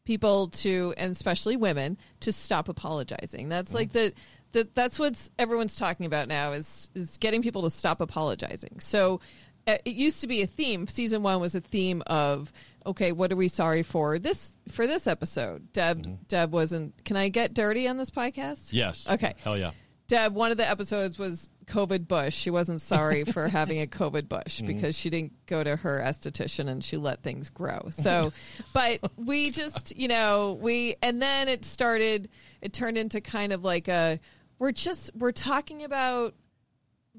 people 0.05 0.47
to, 0.49 0.93
and 0.95 1.11
especially 1.11 1.57
women, 1.57 1.97
to 2.21 2.31
stop 2.31 2.69
apologizing. 2.69 3.49
That's 3.49 3.73
like 3.73 3.91
the. 3.91 4.13
The, 4.53 4.65
that's 4.73 4.97
what 4.97 5.29
everyone's 5.37 5.75
talking 5.75 6.05
about 6.05 6.29
now 6.29 6.53
is 6.53 6.89
is 6.95 7.17
getting 7.17 7.41
people 7.41 7.63
to 7.63 7.69
stop 7.69 7.99
apologizing. 7.99 8.79
So 8.79 9.19
uh, 9.67 9.75
it 9.83 9.95
used 9.95 10.21
to 10.21 10.27
be 10.27 10.41
a 10.41 10.47
theme. 10.47 10.87
Season 10.87 11.21
one 11.21 11.41
was 11.41 11.53
a 11.53 11.59
theme 11.59 12.01
of 12.07 12.53
okay, 12.87 13.11
what 13.11 13.31
are 13.31 13.35
we 13.35 13.47
sorry 13.47 13.83
for 13.83 14.17
this 14.17 14.57
for 14.69 14.87
this 14.87 15.05
episode? 15.05 15.71
Deb 15.73 16.03
mm-hmm. 16.03 16.15
Deb 16.27 16.51
wasn't. 16.51 17.03
Can 17.03 17.17
I 17.17 17.29
get 17.29 17.53
dirty 17.53 17.87
on 17.87 17.97
this 17.97 18.09
podcast? 18.09 18.73
Yes. 18.73 19.05
Okay. 19.09 19.35
Hell 19.43 19.57
yeah. 19.57 19.71
Deb, 20.07 20.33
one 20.33 20.51
of 20.51 20.57
the 20.57 20.67
episodes 20.67 21.19
was 21.19 21.49
COVID 21.65 22.07
bush. 22.07 22.33
She 22.33 22.49
wasn't 22.49 22.81
sorry 22.81 23.25
for 23.25 23.47
having 23.49 23.81
a 23.81 23.85
COVID 23.85 24.29
bush 24.29 24.57
mm-hmm. 24.57 24.67
because 24.67 24.97
she 24.97 25.09
didn't 25.09 25.33
go 25.45 25.63
to 25.63 25.75
her 25.75 26.01
esthetician 26.01 26.69
and 26.69 26.81
she 26.81 26.95
let 26.95 27.23
things 27.23 27.49
grow. 27.49 27.89
So, 27.89 28.31
but 28.73 28.99
we 29.17 29.51
just, 29.51 29.97
you 29.97 30.07
know, 30.07 30.57
we, 30.61 30.95
and 31.03 31.21
then 31.21 31.49
it 31.49 31.65
started, 31.65 32.29
it 32.61 32.71
turned 32.71 32.97
into 32.97 33.19
kind 33.19 33.51
of 33.51 33.65
like 33.65 33.89
a, 33.89 34.19
we're 34.59 34.71
just, 34.71 35.11
we're 35.13 35.33
talking 35.33 35.83
about 35.83 36.35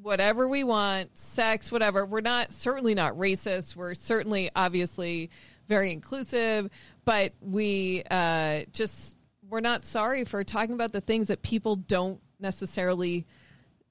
whatever 0.02 0.48
we 0.48 0.64
want, 0.64 1.16
sex, 1.18 1.70
whatever. 1.70 2.06
We're 2.06 2.20
not 2.20 2.52
certainly 2.52 2.94
not 2.94 3.14
racist. 3.14 3.76
We're 3.76 3.94
certainly 3.94 4.50
obviously 4.56 5.30
very 5.68 5.92
inclusive, 5.92 6.68
but 7.04 7.32
we 7.40 8.02
uh, 8.10 8.60
just 8.72 9.16
we're 9.48 9.60
not 9.60 9.84
sorry 9.84 10.24
for 10.24 10.42
talking 10.44 10.74
about 10.74 10.92
the 10.92 11.00
things 11.00 11.28
that 11.28 11.42
people 11.42 11.76
don't 11.76 12.20
necessarily 12.40 13.26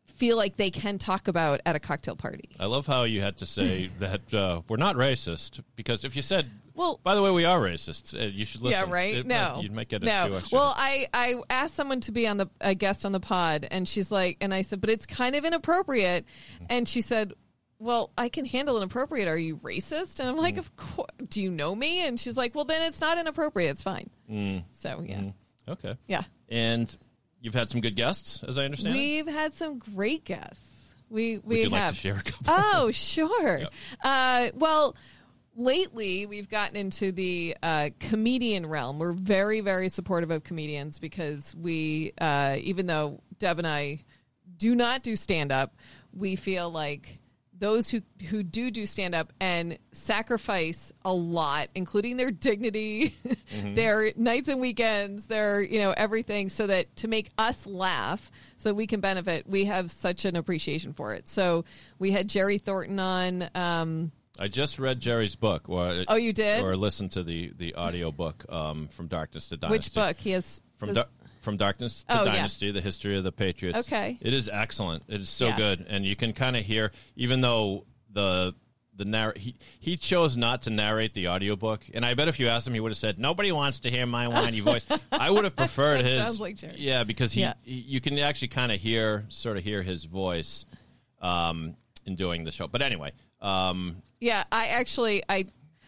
feel 0.05 0.37
like 0.37 0.55
they 0.57 0.71
can 0.71 0.97
talk 0.97 1.27
about 1.27 1.61
at 1.65 1.75
a 1.75 1.79
cocktail 1.79 2.15
party. 2.15 2.49
I 2.59 2.65
love 2.65 2.85
how 2.87 3.03
you 3.03 3.21
had 3.21 3.37
to 3.37 3.45
say 3.45 3.87
that 3.99 4.33
uh, 4.33 4.61
we're 4.67 4.77
not 4.77 4.95
racist 4.95 5.61
because 5.75 6.03
if 6.03 6.15
you 6.15 6.21
said, 6.21 6.49
Well- 6.73 6.99
by 7.03 7.13
the 7.15 7.21
way, 7.21 7.29
we 7.31 7.45
are 7.45 7.59
racists," 7.59 8.19
uh, 8.19 8.27
you 8.27 8.45
should 8.45 8.61
listen. 8.61 8.87
Yeah, 8.89 8.93
right. 8.93 9.15
It 9.15 9.25
no, 9.27 9.53
might- 9.55 9.63
you 9.63 9.71
might 9.71 9.89
get 9.89 10.01
a 10.03 10.05
no. 10.05 10.25
few 10.25 10.37
extra. 10.37 10.57
Well, 10.57 10.73
I 10.75 11.07
I 11.13 11.35
asked 11.49 11.75
someone 11.75 11.99
to 12.01 12.11
be 12.11 12.27
on 12.27 12.37
the 12.37 12.49
a 12.61 12.73
guest 12.73 13.05
on 13.05 13.11
the 13.11 13.19
pod, 13.19 13.67
and 13.69 13.87
she's 13.87 14.11
like, 14.11 14.37
and 14.41 14.53
I 14.53 14.61
said, 14.63 14.81
but 14.81 14.89
it's 14.89 15.05
kind 15.05 15.35
of 15.35 15.45
inappropriate, 15.45 16.25
and 16.69 16.87
she 16.87 17.01
said. 17.01 17.33
Well, 17.79 18.11
I 18.17 18.29
can 18.29 18.45
handle 18.45 18.77
inappropriate. 18.77 19.27
Are 19.27 19.37
you 19.37 19.57
racist? 19.57 20.19
And 20.19 20.27
I'm 20.29 20.35
Mm. 20.35 20.41
like, 20.41 20.57
of 20.57 20.75
course. 20.75 21.09
Do 21.29 21.41
you 21.43 21.51
know 21.51 21.75
me? 21.75 22.05
And 22.07 22.19
she's 22.19 22.35
like, 22.37 22.55
well, 22.55 22.65
then 22.65 22.87
it's 22.87 22.99
not 23.01 23.17
inappropriate. 23.17 23.69
It's 23.71 23.83
fine. 23.83 24.09
Mm. 24.29 24.63
So 24.71 25.03
yeah, 25.05 25.21
okay. 25.69 25.95
yeah. 26.07 26.23
And 26.49 26.95
you've 27.41 27.53
had 27.53 27.69
some 27.69 27.81
good 27.81 27.95
guests, 27.95 28.43
as 28.47 28.57
I 28.57 28.65
understand. 28.65 28.95
We've 28.95 29.27
had 29.27 29.53
some 29.53 29.77
great 29.77 30.23
guests. 30.25 30.93
we 31.09 31.37
Would 31.37 31.45
we 31.45 31.65
like 31.67 31.81
have. 31.81 31.93
to 31.95 31.99
share 31.99 32.17
a 32.17 32.23
couple? 32.23 32.47
Oh, 32.57 32.91
sure. 32.91 33.61
Uh, 34.03 34.49
well, 34.55 34.95
lately 35.55 36.25
we've 36.25 36.49
gotten 36.49 36.75
into 36.75 37.11
the 37.11 37.55
uh, 37.63 37.89
comedian 37.99 38.65
realm. 38.65 38.99
We're 38.99 39.13
very, 39.13 39.59
very 39.61 39.89
supportive 39.89 40.31
of 40.31 40.43
comedians 40.43 40.99
because 40.99 41.53
we, 41.55 42.13
uh, 42.19 42.57
even 42.59 42.87
though 42.87 43.21
Deb 43.39 43.59
and 43.59 43.67
I 43.67 43.99
do 44.57 44.75
not 44.75 45.03
do 45.03 45.15
stand 45.15 45.51
up, 45.51 45.75
we 46.13 46.35
feel 46.35 46.69
like 46.69 47.19
those 47.59 47.89
who 47.89 48.01
who 48.29 48.43
do 48.43 48.69
do 48.71 48.85
stand 48.85 49.15
up 49.15 49.33
and 49.39 49.77
sacrifice 49.91 50.91
a 51.05 51.13
lot 51.13 51.69
including 51.75 52.17
their 52.17 52.31
dignity 52.31 53.15
their 53.73 54.11
nights 54.15 54.47
and 54.47 54.59
weekends 54.59 55.27
their 55.27 55.61
you 55.61 55.79
know 55.79 55.91
everything 55.97 56.49
so 56.49 56.67
that 56.67 56.93
to 56.95 57.07
make 57.07 57.29
us 57.37 57.65
laugh 57.65 58.31
so 58.57 58.69
that 58.69 58.75
we 58.75 58.87
can 58.87 58.99
benefit 58.99 59.47
we 59.47 59.65
have 59.65 59.91
such 59.91 60.25
an 60.25 60.35
appreciation 60.35 60.93
for 60.93 61.13
it 61.13 61.27
so 61.29 61.63
we 61.99 62.11
had 62.11 62.27
jerry 62.27 62.57
thornton 62.57 62.99
on 62.99 63.49
um 63.55 64.11
I 64.39 64.47
just 64.47 64.77
read 64.77 64.99
Jerry's 64.99 65.35
book. 65.35 65.67
Or, 65.67 66.03
Oh, 66.07 66.13
you 66.15 66.31
did? 66.31 66.63
Or 66.63 66.77
listened 66.77 67.09
to 67.13 67.23
the 67.23 67.51
the 67.57 67.73
audio 67.73 68.11
book 68.11 68.45
um, 68.49 68.87
from 68.89 69.07
Darkness 69.07 69.47
to 69.47 69.57
Dynasty. 69.57 69.75
which 69.79 69.93
book 69.95 70.15
he 70.19 70.29
has 70.29 70.61
From 70.77 70.89
does- 70.89 70.95
Dar- 70.97 71.07
from 71.47 71.55
Darkness 71.55 72.03
to 72.03 72.19
Oh, 72.19 72.25
yeah. 72.25 72.33
Dynasty, 72.33 72.71
the 72.71 72.81
history 72.81 73.17
of 73.17 73.23
the 73.23 73.31
Patriots. 73.31 73.79
Okay. 73.79 74.17
it 74.19 74.33
is 74.33 74.49
excellent. 74.51 75.03
It 75.07 75.21
is 75.21 75.29
so 75.29 75.47
Yeah. 75.47 75.55
good, 75.57 75.85
and 75.87 76.05
you 76.05 76.13
can 76.17 76.33
kind 76.33 76.57
of 76.57 76.65
hear, 76.65 76.91
even 77.15 77.39
though 77.39 77.85
the 78.11 78.53
the 78.97 79.05
narr- 79.05 79.35
he 79.37 79.55
he 79.79 79.95
chose 79.95 80.35
not 80.35 80.63
to 80.63 80.69
narrate 80.71 81.13
the 81.13 81.29
audiobook, 81.29 81.85
and 81.93 82.03
I 82.05 82.15
bet 82.15 82.27
if 82.27 82.37
you 82.37 82.49
asked 82.49 82.67
him, 82.67 82.73
he 82.73 82.79
would 82.81 82.89
have 82.91 82.97
said, 82.97 83.17
"Nobody 83.17 83.51
wants 83.53 83.79
to 83.81 83.89
hear 83.91 84.05
my 84.05 84.27
whiny 84.27 84.59
voice." 84.59 84.85
I 85.11 85.29
would 85.31 85.45
have 85.45 85.55
preferred 85.55 86.01
his. 86.03 86.21
Sounds 86.21 86.41
like 86.41 86.57
Yeah, 86.75 87.05
because 87.05 87.31
he, 87.31 87.41
Yeah. 87.41 87.53
he 87.63 87.75
you 87.75 88.01
can 88.01 88.17
actually 88.19 88.49
kind 88.49 88.71
of 88.73 88.81
hear, 88.81 89.25
sort 89.29 89.55
of 89.55 89.63
hear 89.63 89.81
his 89.83 90.03
voice, 90.03 90.65
um, 91.21 91.77
in 92.05 92.15
doing 92.15 92.43
the 92.43 92.51
show. 92.51 92.67
But 92.67 92.81
anyway, 92.81 93.11
um, 93.39 94.01
Yeah, 94.19 94.43
I 94.51 94.67
actually 94.67 95.23
I 95.29 95.45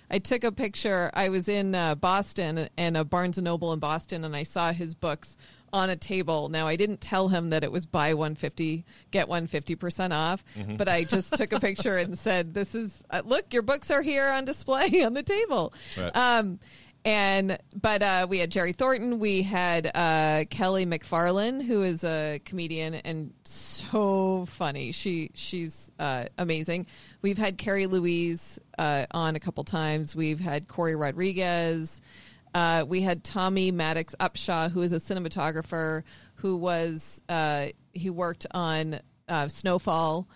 I 0.09 0.19
took 0.19 0.43
a 0.43 0.51
picture. 0.51 1.11
I 1.13 1.29
was 1.29 1.47
in 1.49 1.75
uh, 1.75 1.95
Boston 1.95 2.69
and 2.77 2.97
a 2.97 3.03
Barnes 3.03 3.37
and 3.37 3.45
Noble 3.45 3.73
in 3.73 3.79
Boston, 3.79 4.23
and 4.25 4.35
I 4.35 4.43
saw 4.43 4.71
his 4.71 4.93
books 4.95 5.37
on 5.71 5.89
a 5.91 5.95
table. 5.95 6.49
Now 6.49 6.65
I 6.67 6.75
didn't 6.75 6.99
tell 6.99 7.27
him 7.29 7.51
that 7.51 7.63
it 7.63 7.71
was 7.71 7.85
buy 7.85 8.15
one 8.15 8.33
fifty 8.33 8.85
get 9.11 9.27
one 9.27 9.45
fifty 9.45 9.75
percent 9.75 10.13
off, 10.13 10.43
Mm-hmm. 10.57 10.77
but 10.77 10.87
I 10.89 11.03
just 11.03 11.35
took 11.35 11.53
a 11.53 11.59
picture 11.59 11.97
and 11.97 12.17
said, 12.17 12.55
"This 12.55 12.73
is 12.73 13.03
uh, 13.11 13.21
look, 13.23 13.53
your 13.53 13.61
books 13.61 13.91
are 13.91 14.01
here 14.01 14.27
on 14.29 14.45
display 14.45 15.03
on 15.05 15.13
the 15.13 15.21
table." 15.23 15.73
Right. 15.95 16.15
Um, 16.15 16.59
and 17.05 17.57
but 17.79 18.03
uh, 18.03 18.27
we 18.29 18.39
had 18.39 18.51
Jerry 18.51 18.73
Thornton, 18.73 19.19
we 19.19 19.41
had 19.41 19.89
uh, 19.93 20.45
Kelly 20.49 20.85
MacFarland, 20.85 21.65
who 21.65 21.81
is 21.81 22.03
a 22.03 22.41
comedian 22.45 22.95
and 22.95 23.33
so 23.45 24.45
funny. 24.47 24.91
She 24.91 25.31
she's 25.33 25.91
uh, 25.99 26.25
amazing. 26.37 26.87
We've 27.21 27.37
had 27.37 27.57
Carrie 27.57 27.87
Louise 27.87 28.59
uh, 28.77 29.05
on 29.11 29.35
a 29.35 29.39
couple 29.39 29.63
times. 29.63 30.15
We've 30.15 30.39
had 30.39 30.67
Corey 30.67 30.95
Rodrigues. 30.95 32.01
Uh, 32.53 32.83
we 32.87 33.01
had 33.01 33.23
Tommy 33.23 33.71
Maddox 33.71 34.15
Upshaw, 34.19 34.71
who 34.71 34.81
is 34.81 34.91
a 34.91 34.97
cinematographer 34.97 36.03
who 36.35 36.57
was 36.57 37.21
uh, 37.29 37.67
he 37.93 38.09
worked 38.09 38.45
on 38.51 38.99
uh, 39.27 39.47
Snowfall. 39.47 40.27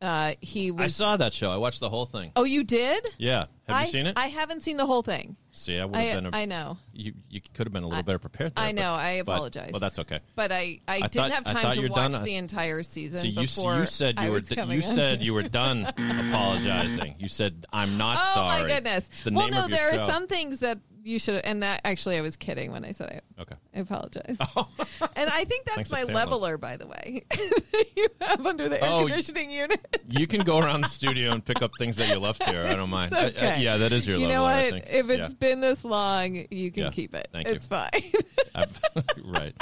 Uh, 0.00 0.34
he 0.40 0.70
was. 0.70 0.84
I 0.84 0.88
saw 0.88 1.16
that 1.16 1.32
show. 1.32 1.50
I 1.50 1.56
watched 1.56 1.80
the 1.80 1.90
whole 1.90 2.06
thing. 2.06 2.32
Oh, 2.36 2.44
you 2.44 2.62
did? 2.62 3.08
Yeah, 3.18 3.46
have 3.68 3.76
I, 3.76 3.80
you 3.82 3.86
seen 3.88 4.06
it? 4.06 4.16
I 4.18 4.26
haven't 4.28 4.62
seen 4.62 4.76
the 4.76 4.86
whole 4.86 5.02
thing. 5.02 5.36
See, 5.52 5.78
I 5.78 5.84
would 5.84 5.96
I, 5.96 6.02
have 6.02 6.22
been. 6.22 6.34
A, 6.34 6.36
I 6.36 6.44
know. 6.44 6.78
You 6.92 7.14
you 7.28 7.40
could 7.54 7.66
have 7.66 7.72
been 7.72 7.82
a 7.82 7.88
little 7.88 8.02
better 8.04 8.18
prepared. 8.18 8.54
There, 8.54 8.64
I 8.64 8.72
know, 8.72 8.92
but- 8.92 9.00
I 9.04 9.08
apologize. 9.10 9.70
But 9.72 9.80
that's 9.80 9.98
okay. 9.98 10.20
But 10.36 10.52
I, 10.52 10.78
I, 10.86 10.94
I 10.96 11.00
didn't 11.00 11.12
thought- 11.14 11.30
have 11.32 11.44
time 11.44 11.72
to 11.74 11.88
watch 11.88 12.12
done. 12.12 12.24
the 12.24 12.36
entire 12.36 12.82
season 12.82 13.20
So 13.20 13.26
you, 13.26 13.40
before 13.40 13.76
you 13.80 13.86
said 13.86 14.14
I 14.18 14.24
you 14.26 14.30
were 14.30 14.34
was 14.38 14.48
d- 14.48 14.54
coming 14.54 14.76
you 14.76 14.82
said 14.82 15.22
you 15.22 15.34
were 15.34 15.42
done 15.48 15.86
apologizing. 16.32 17.16
You 17.18 17.28
said 17.28 17.66
I'm 17.72 17.96
not 17.98 18.18
Oh 18.20 18.34
sorry. 18.34 18.62
my 18.62 18.68
goodness! 18.68 19.08
Well, 19.30 19.48
no, 19.50 19.66
there 19.68 19.94
show. 19.96 20.02
are 20.04 20.06
some 20.10 20.26
things 20.26 20.60
that 20.60 20.78
you 21.08 21.18
should. 21.18 21.36
And 21.44 21.62
that 21.62 21.80
actually, 21.84 22.16
I 22.18 22.20
was 22.20 22.36
kidding 22.36 22.70
when 22.72 22.84
I 22.84 22.90
said 22.92 23.10
it. 23.10 23.24
Okay. 23.40 23.54
I 23.74 23.78
apologize. 23.80 24.36
and 25.16 25.30
I 25.30 25.44
think 25.44 25.64
that's 25.64 25.88
Thanks, 25.88 25.90
my 25.90 26.02
leveler, 26.04 26.58
by 26.58 26.76
the 26.76 26.86
way, 26.86 27.24
that 27.30 27.84
you 27.96 28.08
have 28.20 28.44
under 28.46 28.68
the 28.68 28.82
air 28.82 28.90
Oh, 28.90 29.02
y- 29.02 29.08
conditioning 29.08 29.50
unit. 29.50 30.02
You 30.08 30.26
can 30.26 30.40
go 30.44 30.58
around 30.58 30.82
the 30.82 30.88
studio 30.88 31.32
and 31.32 31.44
pick 31.44 31.62
up 31.62 31.70
things 31.78 31.96
that 31.96 32.08
you 32.08 32.18
left 32.18 32.42
here. 32.44 32.64
I 32.64 32.74
don't 32.74 32.90
mind. 32.90 33.12
It's 33.12 33.20
I- 33.20 33.24
I- 33.46 33.50
okay. 33.52 33.62
yeah, 33.62 33.76
that 33.78 33.92
is 33.92 34.06
your 34.06 34.16
You 34.18 34.26
level. 34.26 34.36
know 34.36 34.42
what? 34.44 34.54
I 34.56 34.70
think. 34.70 34.84
If 34.88 35.10
it's 35.10 35.34
been 35.34 35.60
this 35.60 35.84
long, 35.84 36.46
you 36.50 36.70
can 36.70 36.84
Yeah. 36.84 36.90
keep 36.90 37.14
it. 37.14 37.28
Thank 37.32 37.48
you. 37.48 37.54
it's 37.54 37.66
fine. 37.68 37.88
I've- 38.54 38.78
right, 39.24 39.54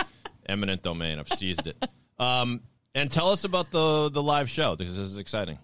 eminent 0.48 0.82
domain. 0.82 1.18
I've 1.18 1.28
seized 1.28 1.66
it. 1.66 1.76
Um, 2.18 2.62
and 2.94 3.10
tell 3.10 3.30
us 3.30 3.44
about 3.44 3.70
the 3.70 4.08
the 4.10 4.22
live 4.22 4.48
show 4.50 4.74
because 4.76 4.96
this 4.96 5.06
is 5.06 5.18
exciting. 5.18 5.58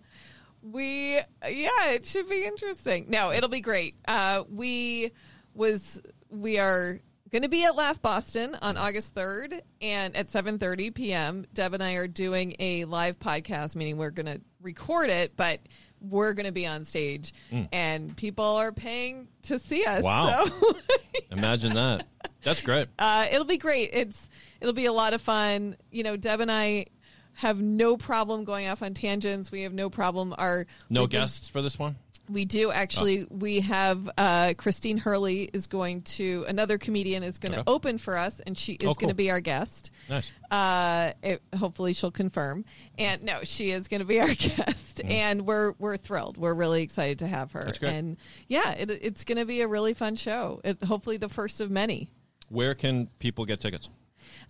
We 0.63 1.15
yeah, 1.17 1.91
it 1.91 2.05
should 2.05 2.29
be 2.29 2.45
interesting. 2.45 3.07
No, 3.09 3.33
it'll 3.33 3.49
be 3.49 3.61
great. 3.63 3.97
Uh, 4.07 4.45
we 4.49 5.11
was 5.55 6.01
we 6.31 6.59
are 6.59 7.01
going 7.31 7.43
to 7.43 7.49
be 7.49 7.65
at 7.65 7.75
Laugh 7.77 8.01
Boston 8.03 8.57
on 8.61 8.77
August 8.77 9.15
third 9.15 9.63
and 9.81 10.17
at 10.17 10.31
seven 10.31 10.59
thirty 10.59 10.91
p.m. 10.91 11.47
Deb 11.55 11.75
and 11.75 11.83
I 11.83 11.95
are 11.95 12.07
doing 12.09 12.55
a 12.59 12.85
live 12.85 13.19
podcast, 13.19 13.77
meaning 13.77 13.97
we're 13.97 14.11
going 14.11 14.27
to 14.27 14.41
record 14.61 15.11
it, 15.11 15.37
but 15.37 15.61
we're 16.01 16.33
going 16.33 16.47
to 16.47 16.53
be 16.53 16.67
on 16.67 16.85
stage, 16.85 17.33
and 17.73 18.17
people 18.17 18.45
are 18.45 18.73
paying 18.73 19.29
to 19.43 19.59
see 19.59 19.85
us. 19.85 20.01
Mm. 20.01 20.05
Wow. 20.05 20.47
So 20.47 20.77
Imagine 21.31 21.75
that. 21.75 22.07
That's 22.43 22.61
great. 22.61 22.89
uh, 22.99 23.27
it'll 23.31 23.45
be 23.45 23.57
great. 23.59 23.91
It's 23.93 24.29
it'll 24.61 24.75
be 24.75 24.87
a 24.87 24.93
lot 24.93 25.15
of 25.15 25.23
fun. 25.23 25.77
You 25.93 26.03
know, 26.03 26.17
Deb 26.17 26.41
and 26.41 26.51
I 26.51 26.87
have 27.35 27.61
no 27.61 27.97
problem 27.97 28.45
going 28.45 28.67
off 28.69 28.83
on 28.83 28.95
tangents. 28.95 29.51
We 29.53 29.63
have 29.63 29.73
no 29.73 29.89
problem. 29.91 30.35
Our 30.37 30.67
No 30.91 31.03
we've 31.03 31.11
been- 31.11 31.21
guests 31.21 31.49
for 31.49 31.63
this 31.63 31.79
one. 31.79 31.97
We 32.33 32.45
do 32.45 32.71
actually. 32.73 33.27
We 33.31 33.61
have 33.61 34.11
uh, 34.17 34.55
Christine 34.57 34.99
Hurley 34.99 35.51
is 35.53 35.67
going 35.67 36.01
to 36.03 36.45
another 36.49 36.79
comedian 36.79 37.23
is 37.23 37.39
going 37.39 37.53
to 37.53 37.61
Okay. 37.61 37.71
open 37.71 37.99
for 37.99 38.17
us, 38.17 38.41
and 38.41 38.57
she 38.57 38.73
is 38.75 38.89
Oh, 38.89 38.95
going 38.95 39.09
to 39.09 39.15
be 39.15 39.31
our 39.31 39.41
guest. 39.41 39.91
Nice. 40.09 40.31
Uh, 40.51 41.13
it, 41.23 41.43
hopefully 41.57 41.93
she'll 41.93 42.11
confirm. 42.11 42.65
And 42.99 43.23
no, 43.23 43.41
she 43.45 43.71
is 43.71 43.89
going 43.89 44.01
to 44.01 44.07
be 44.07 44.21
our 44.27 44.35
guest, 44.35 45.01
and 45.05 45.47
we're 45.47 45.75
we're 45.79 45.97
thrilled. 45.97 46.37
We're 46.37 46.55
really 46.55 46.83
excited 46.83 47.19
to 47.21 47.27
have 47.27 47.53
her. 47.53 47.73
And 47.83 48.17
yeah, 48.49 48.73
it, 48.73 48.91
it's 48.91 49.25
going 49.25 49.39
to 49.39 49.47
be 49.47 49.61
a 49.61 49.69
really 49.69 49.95
fun 49.95 50.17
show. 50.17 50.61
It, 50.65 50.83
hopefully 50.85 51.17
the 51.19 51.29
first 51.29 51.61
of 51.61 51.71
many. 51.71 52.11
Where 52.49 52.75
can 52.75 53.09
people 53.19 53.45
get 53.47 53.61
tickets? 53.61 53.89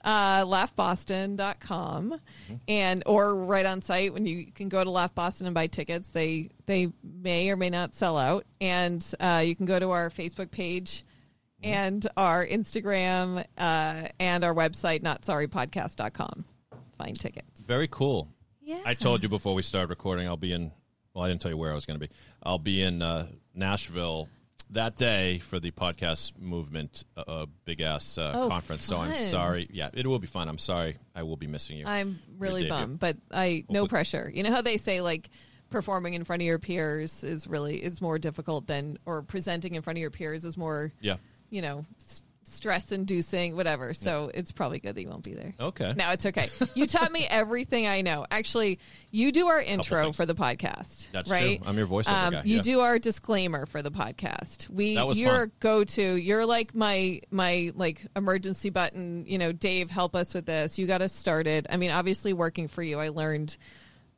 Uh, 0.04 0.44
laughboston.com 0.44 2.20
and 2.68 3.02
or 3.06 3.34
right 3.36 3.66
on 3.66 3.80
site 3.82 4.12
when 4.12 4.26
you 4.26 4.46
can 4.52 4.68
go 4.68 4.82
to 4.82 4.90
Laugh 4.90 5.14
Boston 5.14 5.46
and 5.46 5.54
buy 5.54 5.66
tickets 5.66 6.10
they 6.10 6.50
they 6.66 6.88
may 7.02 7.50
or 7.50 7.56
may 7.56 7.70
not 7.70 7.94
sell 7.94 8.16
out 8.18 8.44
and 8.60 9.14
uh, 9.20 9.42
you 9.44 9.54
can 9.54 9.66
go 9.66 9.78
to 9.78 9.90
our 9.90 10.10
Facebook 10.10 10.50
page 10.50 11.04
and 11.62 12.06
our 12.16 12.44
Instagram 12.46 13.44
uh, 13.58 14.08
and 14.18 14.44
our 14.44 14.54
website 14.54 15.00
notsorrypodcast.com 15.02 16.44
find 16.98 17.18
tickets 17.18 17.60
Very 17.60 17.88
cool. 17.88 18.28
yeah 18.60 18.80
I 18.84 18.94
told 18.94 19.22
you 19.22 19.28
before 19.28 19.54
we 19.54 19.62
started 19.62 19.90
recording, 19.90 20.26
I'll 20.26 20.36
be 20.36 20.52
in. 20.52 20.72
Well, 21.14 21.24
I 21.24 21.28
didn't 21.28 21.42
tell 21.42 21.50
you 21.50 21.56
where 21.58 21.70
I 21.70 21.74
was 21.74 21.84
going 21.84 22.00
to 22.00 22.06
be. 22.08 22.12
I'll 22.42 22.58
be 22.58 22.82
in 22.82 23.02
uh, 23.02 23.26
Nashville 23.54 24.28
that 24.72 24.96
day 24.96 25.38
for 25.38 25.60
the 25.60 25.70
podcast 25.70 26.32
movement, 26.38 27.04
uh, 27.16 27.24
uh, 27.26 27.46
big 27.64 27.80
ass 27.80 28.18
uh, 28.18 28.32
Oh, 28.34 28.48
conference. 28.48 28.84
So 28.84 28.96
I'm 28.98 29.12
fun. 29.12 29.22
sorry. 29.24 29.68
Yeah, 29.72 29.90
it 29.92 30.06
will 30.06 30.18
be 30.18 30.26
fun. 30.26 30.48
I'm 30.48 30.58
sorry. 30.58 30.96
I 31.14 31.22
will 31.22 31.36
be 31.36 31.46
missing 31.46 31.76
you. 31.78 31.86
I'm 31.86 32.18
really 32.38 32.68
bummed, 32.68 32.98
but 32.98 33.16
I 33.32 33.64
no 33.68 33.80
Hopefully- 33.80 33.88
pressure. 33.88 34.30
You 34.34 34.42
know 34.42 34.50
how 34.50 34.62
they 34.62 34.76
say 34.76 35.00
like 35.00 35.30
performing 35.70 36.14
in 36.14 36.24
front 36.24 36.42
of 36.42 36.46
your 36.46 36.58
peers 36.58 37.24
is 37.24 37.46
really 37.46 37.82
is 37.82 38.00
more 38.02 38.18
difficult 38.18 38.66
than 38.66 38.98
or 39.06 39.22
presenting 39.22 39.74
in 39.74 39.82
front 39.82 39.96
of 39.98 40.00
your 40.00 40.10
peers 40.10 40.44
is 40.44 40.56
more 40.56 40.92
yeah. 41.00 41.16
you 41.50 41.62
know, 41.62 41.86
s- 41.98 42.22
stress 42.44 42.92
inducing, 42.92 43.56
whatever. 43.56 43.94
So 43.94 44.30
it's 44.34 44.52
probably 44.52 44.78
good 44.78 44.94
that 44.94 45.02
you 45.02 45.08
won't 45.08 45.24
be 45.24 45.34
there. 45.34 45.54
Okay. 45.58 45.94
No, 45.96 46.10
it's 46.10 46.26
okay. 46.26 46.48
You 46.74 46.86
taught 46.86 47.12
me 47.12 47.26
everything 47.28 47.86
I 47.86 48.00
know. 48.02 48.24
Actually, 48.30 48.78
you 49.10 49.30
do 49.32 49.48
our 49.48 49.60
intro 49.60 50.12
for 50.12 50.26
the 50.26 50.34
podcast. 50.34 51.10
That's 51.12 51.30
right? 51.30 51.58
true. 51.58 51.68
I'm 51.68 51.76
your 51.76 51.86
voiceover 51.86 52.26
Um, 52.26 52.32
guy, 52.34 52.42
You 52.44 52.56
yeah. 52.56 52.62
do 52.62 52.80
our 52.80 52.98
disclaimer 52.98 53.66
for 53.66 53.82
the 53.82 53.90
podcast. 53.90 54.68
We 54.70 54.94
That 54.94 55.06
was 55.06 55.18
you're 55.18 55.46
go 55.60 55.84
to. 55.84 56.02
You're 56.16 56.46
like 56.46 56.74
my 56.74 57.20
my 57.30 57.72
like 57.74 58.06
emergency 58.16 58.70
button. 58.70 59.24
You 59.26 59.38
know, 59.38 59.52
Dave, 59.52 59.90
help 59.90 60.16
us 60.16 60.34
with 60.34 60.46
this. 60.46 60.78
You 60.78 60.86
got 60.86 61.02
us 61.02 61.12
started. 61.12 61.66
I 61.70 61.76
mean, 61.76 61.90
obviously, 61.90 62.32
working 62.32 62.68
for 62.68 62.82
you, 62.82 62.98
I 62.98 63.08
learned 63.10 63.56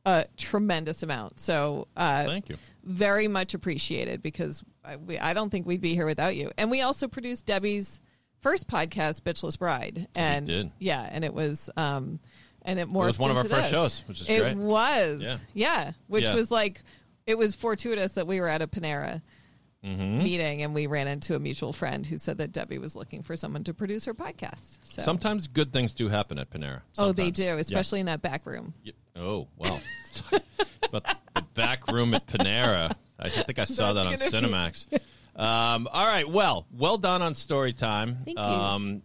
a 0.07 0.27
tremendous 0.37 1.03
amount. 1.03 1.41
So 1.41 1.89
uh, 1.97 2.25
Thank 2.25 2.51
you. 2.51 2.57
very 2.85 3.27
much 3.27 3.55
appreciated 3.55 4.23
because 4.23 4.63
I, 4.85 4.97
we, 4.97 5.19
I 5.19 5.33
don't 5.33 5.49
think 5.49 5.67
we'd 5.67 5.81
be 5.81 5.95
here 5.95 6.05
without 6.05 6.37
you. 6.37 6.51
And 6.59 6.71
we 6.71 6.83
also 6.83 7.09
produced 7.09 7.47
Debbie's 7.47 8.01
first 8.45 8.69
podcast, 8.69 9.23
Bitchless 9.23 9.59
Bride, 9.59 10.07
and 10.15 10.47
did. 10.47 10.71
yeah, 10.79 11.09
and 11.11 11.25
it 11.25 11.33
was 11.35 11.71
um, 11.77 12.21
and 12.63 12.79
it 12.79 12.89
morphed 12.89 13.07
was 13.07 13.19
one 13.19 13.31
of 13.31 13.39
our 13.39 13.43
into 13.43 13.55
first 13.57 13.71
this. 13.71 13.73
shows, 13.73 14.05
which 14.07 14.21
is 14.21 14.29
it 14.29 14.41
great. 14.41 14.57
was, 14.57 15.21
Yeah. 15.21 15.37
yeah, 15.55 15.93
which 16.07 16.25
Yeah. 16.25 16.35
was 16.35 16.51
like 16.51 16.83
it 17.27 17.39
was 17.39 17.55
fortuitous 17.55 18.13
that 18.15 18.27
we 18.27 18.41
were 18.41 18.49
at 18.49 18.63
a 18.63 18.67
Panera. 18.69 19.23
Mm-hmm. 19.85 20.23
Meeting 20.23 20.63
and 20.63 20.75
we 20.75 20.87
ran 20.87 21.09
into 21.09 21.35
a 21.35 21.39
mutual 21.39 21.75
friend 21.75 22.07
who 22.07 22.17
said 22.17 22.39
that 22.39 22.53
Debbie 22.53 22.79
was 22.79 22.97
looking 22.97 23.21
for 23.23 23.37
someone 23.37 23.65
to 23.65 23.75
produce 23.75 24.07
her 24.07 24.15
podcast. 24.15 24.79
So, 24.83 25.03
Sometimes 25.03 25.47
good 25.47 25.75
things 25.75 25.93
do 25.93 26.09
happen 26.09 26.39
at 26.39 26.49
Panera. 26.49 26.81
oh, 26.97 27.13
they 27.13 27.25
Sometimes. 27.25 27.33
do, 27.37 27.43
Yeah. 27.45 27.55
especially 27.57 28.01
in 28.01 28.07
that 28.07 28.23
back 28.23 28.47
room. 28.47 28.73
Yeah. 28.83 28.93
Oh, 29.15 29.47
talking 30.15 30.41
about 30.85 31.05
the 31.35 31.43
back 31.53 31.87
room 31.93 32.15
at 32.15 32.27
Panera. 32.27 32.95
I 33.19 33.29
think 33.29 33.59
I 33.59 33.65
saw 33.65 33.93
that 33.93 34.07
on 34.07 34.13
That's 34.17 34.31
gonna 34.33 34.49
be- 34.49 34.55
Cinemax. 34.55 34.87
Um, 35.37 35.89
all 35.93 36.07
right. 36.07 36.29
Well, 36.29 36.67
well 36.73 36.99
done 36.99 37.23
on 37.23 37.35
story 37.35 37.73
time. 37.73 38.19
Thank 38.25 38.39
you. 38.39 38.45
Um, 38.45 39.03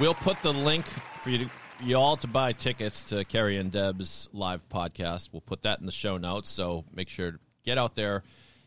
we'll 0.00 0.14
put 0.14 0.40
the 0.42 0.52
link 0.52 0.84
for 1.22 1.30
you 1.30 1.38
to 1.38 1.50
you 1.80 1.96
all 1.96 2.16
to 2.16 2.26
buy 2.26 2.52
tickets 2.52 3.04
to 3.10 3.24
Kerri 3.24 3.58
and 3.60 3.70
Deb's 3.70 4.28
live 4.32 4.68
podcast. 4.68 5.30
We'll 5.32 5.42
put 5.42 5.62
that 5.62 5.78
in 5.78 5.86
the 5.86 5.92
show 5.92 6.16
notes. 6.18 6.50
So 6.50 6.84
make 6.92 7.08
sure 7.08 7.32
to 7.32 7.38
get 7.64 7.78
out 7.78 7.94
there 7.94 8.24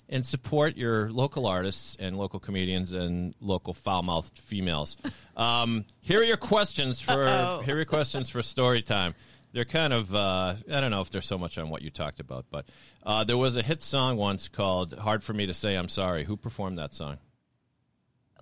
and 0.07 0.25
support 0.25 0.77
your 0.77 1.11
local 1.11 1.45
artists 1.45 1.97
and 1.99 2.17
local 2.17 2.39
comedians 2.39 2.93
and 2.93 3.33
local 3.41 3.73
foul 3.73 4.03
mouthed 4.03 4.37
females. 4.39 4.95
Um, 5.35 5.85
here 5.99 6.21
are 6.21 6.23
your 6.23 6.37
questions 6.37 7.01
for 7.01 7.23
Uh-oh. 7.27 7.61
here 7.65 7.75
are 7.75 7.77
your 7.79 7.85
questions 7.85 8.29
for 8.29 8.41
story 8.41 8.81
time. 8.81 9.13
They're 9.53 9.65
kind 9.65 9.91
of 9.91 10.13
uh, 10.15 10.55
I 10.71 10.81
don't 10.81 10.91
know 10.91 11.01
if 11.01 11.09
they're 11.09 11.21
so 11.21 11.37
much 11.37 11.57
on 11.57 11.69
what 11.69 11.81
you 11.81 11.89
talked 11.89 12.19
about, 12.19 12.45
but 12.49 12.65
uh, 13.03 13.23
there 13.23 13.37
was 13.37 13.57
a 13.57 13.61
hit 13.61 13.83
song 13.83 14.17
once 14.17 14.47
called 14.47 14.93
"Hard 14.93 15.23
for 15.23 15.33
Me 15.33 15.45
to 15.45 15.53
Say 15.53 15.75
I'm 15.75 15.89
Sorry." 15.89 16.23
Who 16.23 16.37
performed 16.37 16.77
that 16.77 16.93
song? 16.93 17.17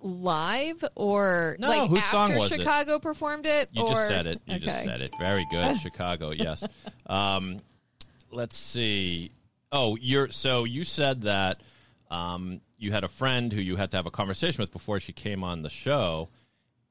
Live 0.02 0.82
or 0.94 1.56
No, 1.58 1.68
like 1.68 1.90
whose 1.90 1.98
after 1.98 2.10
song 2.10 2.34
was 2.36 2.52
it? 2.52 2.60
Chicago 2.60 2.98
performed 2.98 3.44
it? 3.44 3.68
You 3.72 3.82
or, 3.82 3.90
just 3.90 4.08
said 4.08 4.26
it. 4.26 4.40
You 4.46 4.58
just 4.58 4.84
said 4.84 5.00
it. 5.00 5.12
Very 5.18 5.46
good, 5.50 5.78
Chicago. 5.82 6.30
Yes. 6.30 6.64
Um, 7.06 7.60
let's 8.30 8.56
see. 8.56 9.32
Oh, 9.72 9.96
you're 9.96 10.30
so 10.30 10.64
you 10.64 10.84
said 10.84 11.22
that 11.22 11.60
um, 12.10 12.60
you 12.78 12.92
had 12.92 13.04
a 13.04 13.08
friend 13.08 13.52
who 13.52 13.60
you 13.60 13.76
had 13.76 13.90
to 13.90 13.96
have 13.96 14.06
a 14.06 14.10
conversation 14.10 14.62
with 14.62 14.72
before 14.72 15.00
she 15.00 15.12
came 15.12 15.44
on 15.44 15.62
the 15.62 15.70
show, 15.70 16.28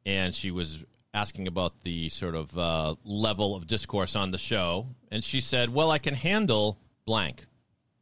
and 0.05 0.35
she 0.35 0.51
was 0.51 0.83
asking 1.13 1.47
about 1.47 1.81
the 1.83 2.09
sort 2.09 2.35
of 2.35 2.57
uh, 2.57 2.95
level 3.03 3.55
of 3.55 3.67
discourse 3.67 4.15
on 4.15 4.31
the 4.31 4.37
show, 4.37 4.87
and 5.11 5.23
she 5.23 5.41
said, 5.41 5.73
"Well, 5.73 5.91
I 5.91 5.97
can 5.99 6.13
handle 6.13 6.77
blank." 7.05 7.45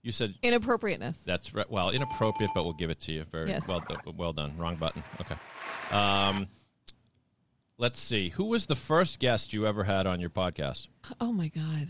You 0.04 0.12
said 0.14 0.36
Inappropriateness. 0.42 1.24
that's 1.26 1.54
right. 1.54 1.70
Well, 1.70 1.90
inappropriate, 1.90 2.52
but 2.56 2.64
we'll 2.64 2.74
give 2.74 2.90
it 2.90 3.02
to 3.02 3.12
you. 3.12 3.26
Very 3.32 3.50
Yes. 3.50 3.68
well, 3.68 3.84
well 4.16 4.32
done. 4.32 4.56
Wrong 4.58 4.78
button. 4.78 5.04
Okay. 5.20 5.36
Um, 5.92 6.48
let's 7.78 8.00
see. 8.00 8.30
Who 8.30 8.46
was 8.46 8.68
the 8.68 8.76
first 8.76 9.20
guest 9.20 9.52
you 9.52 9.68
ever 9.68 9.84
had 9.84 10.08
on 10.08 10.22
your 10.22 10.30
podcast? 10.30 10.88
Oh 11.20 11.34
my 11.34 11.50
god. 11.50 11.90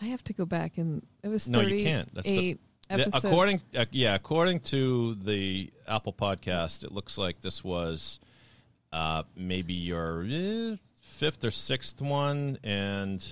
I 0.00 0.06
have 0.06 0.24
to 0.24 0.32
go 0.32 0.44
back 0.44 0.76
and 0.78 1.06
it 1.22 1.28
was 1.28 1.48
No, 1.48 1.60
you 1.60 1.84
can't. 1.84 2.12
That's 2.14 2.26
the- 2.26 2.58
The- 2.88 3.10
according, 3.14 3.60
uh, 3.76 3.84
yeah, 3.92 4.14
according 4.14 4.60
to 4.60 5.14
the 5.16 5.70
Apple 5.86 6.12
Podcast, 6.14 6.82
it 6.84 6.90
looks 6.90 7.16
like 7.18 7.40
this 7.40 7.62
was 7.62 8.18
uh, 8.92 9.22
maybe 9.36 9.74
your 9.74 10.24
eh, 10.28 10.76
fifth 11.02 11.44
or 11.44 11.50
sixth 11.50 12.00
one, 12.00 12.58
and 12.62 13.24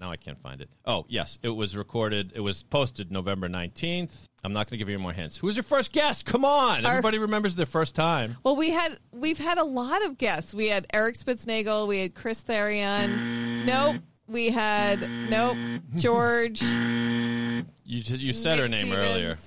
now 0.00 0.10
I 0.10 0.16
can't 0.16 0.38
find 0.40 0.60
it. 0.60 0.70
Oh, 0.86 1.04
yes, 1.08 1.38
it 1.42 1.50
was 1.50 1.76
recorded. 1.76 2.32
It 2.34 2.40
was 2.40 2.62
posted 2.62 3.10
November 3.12 3.48
nineteenth. 3.48 4.26
I'm 4.42 4.54
not 4.54 4.66
going 4.66 4.72
to 4.72 4.76
give 4.78 4.88
you 4.88 4.94
any 4.94 5.02
more 5.02 5.12
hints. 5.12 5.36
Who 5.36 5.46
was 5.48 5.56
your 5.56 5.62
first 5.64 5.92
guest? 5.92 6.24
Come 6.24 6.46
on, 6.46 6.86
Our- 6.86 6.92
everybody 6.92 7.18
remembers 7.18 7.56
their 7.56 7.66
first 7.66 7.94
time. 7.94 8.36
Well, 8.42 8.56
we 8.56 8.70
had 8.70 8.98
we've 9.12 9.38
had 9.38 9.58
a 9.58 9.64
lot 9.64 10.02
of 10.04 10.16
guests. 10.16 10.54
We 10.54 10.68
had 10.68 10.86
Eric 10.94 11.16
Spitznagel, 11.16 11.86
we 11.86 11.98
had 12.00 12.14
Chris 12.14 12.42
Therion. 12.42 13.64
Nope. 13.66 13.96
We 14.26 14.48
had 14.50 15.00
nope. 15.28 15.56
George. 15.96 16.62
You 16.62 17.62
you 17.84 18.32
said 18.32 18.58
her 18.60 18.68
name 18.68 18.86
Stevens. 18.86 19.06
earlier, 19.06 19.38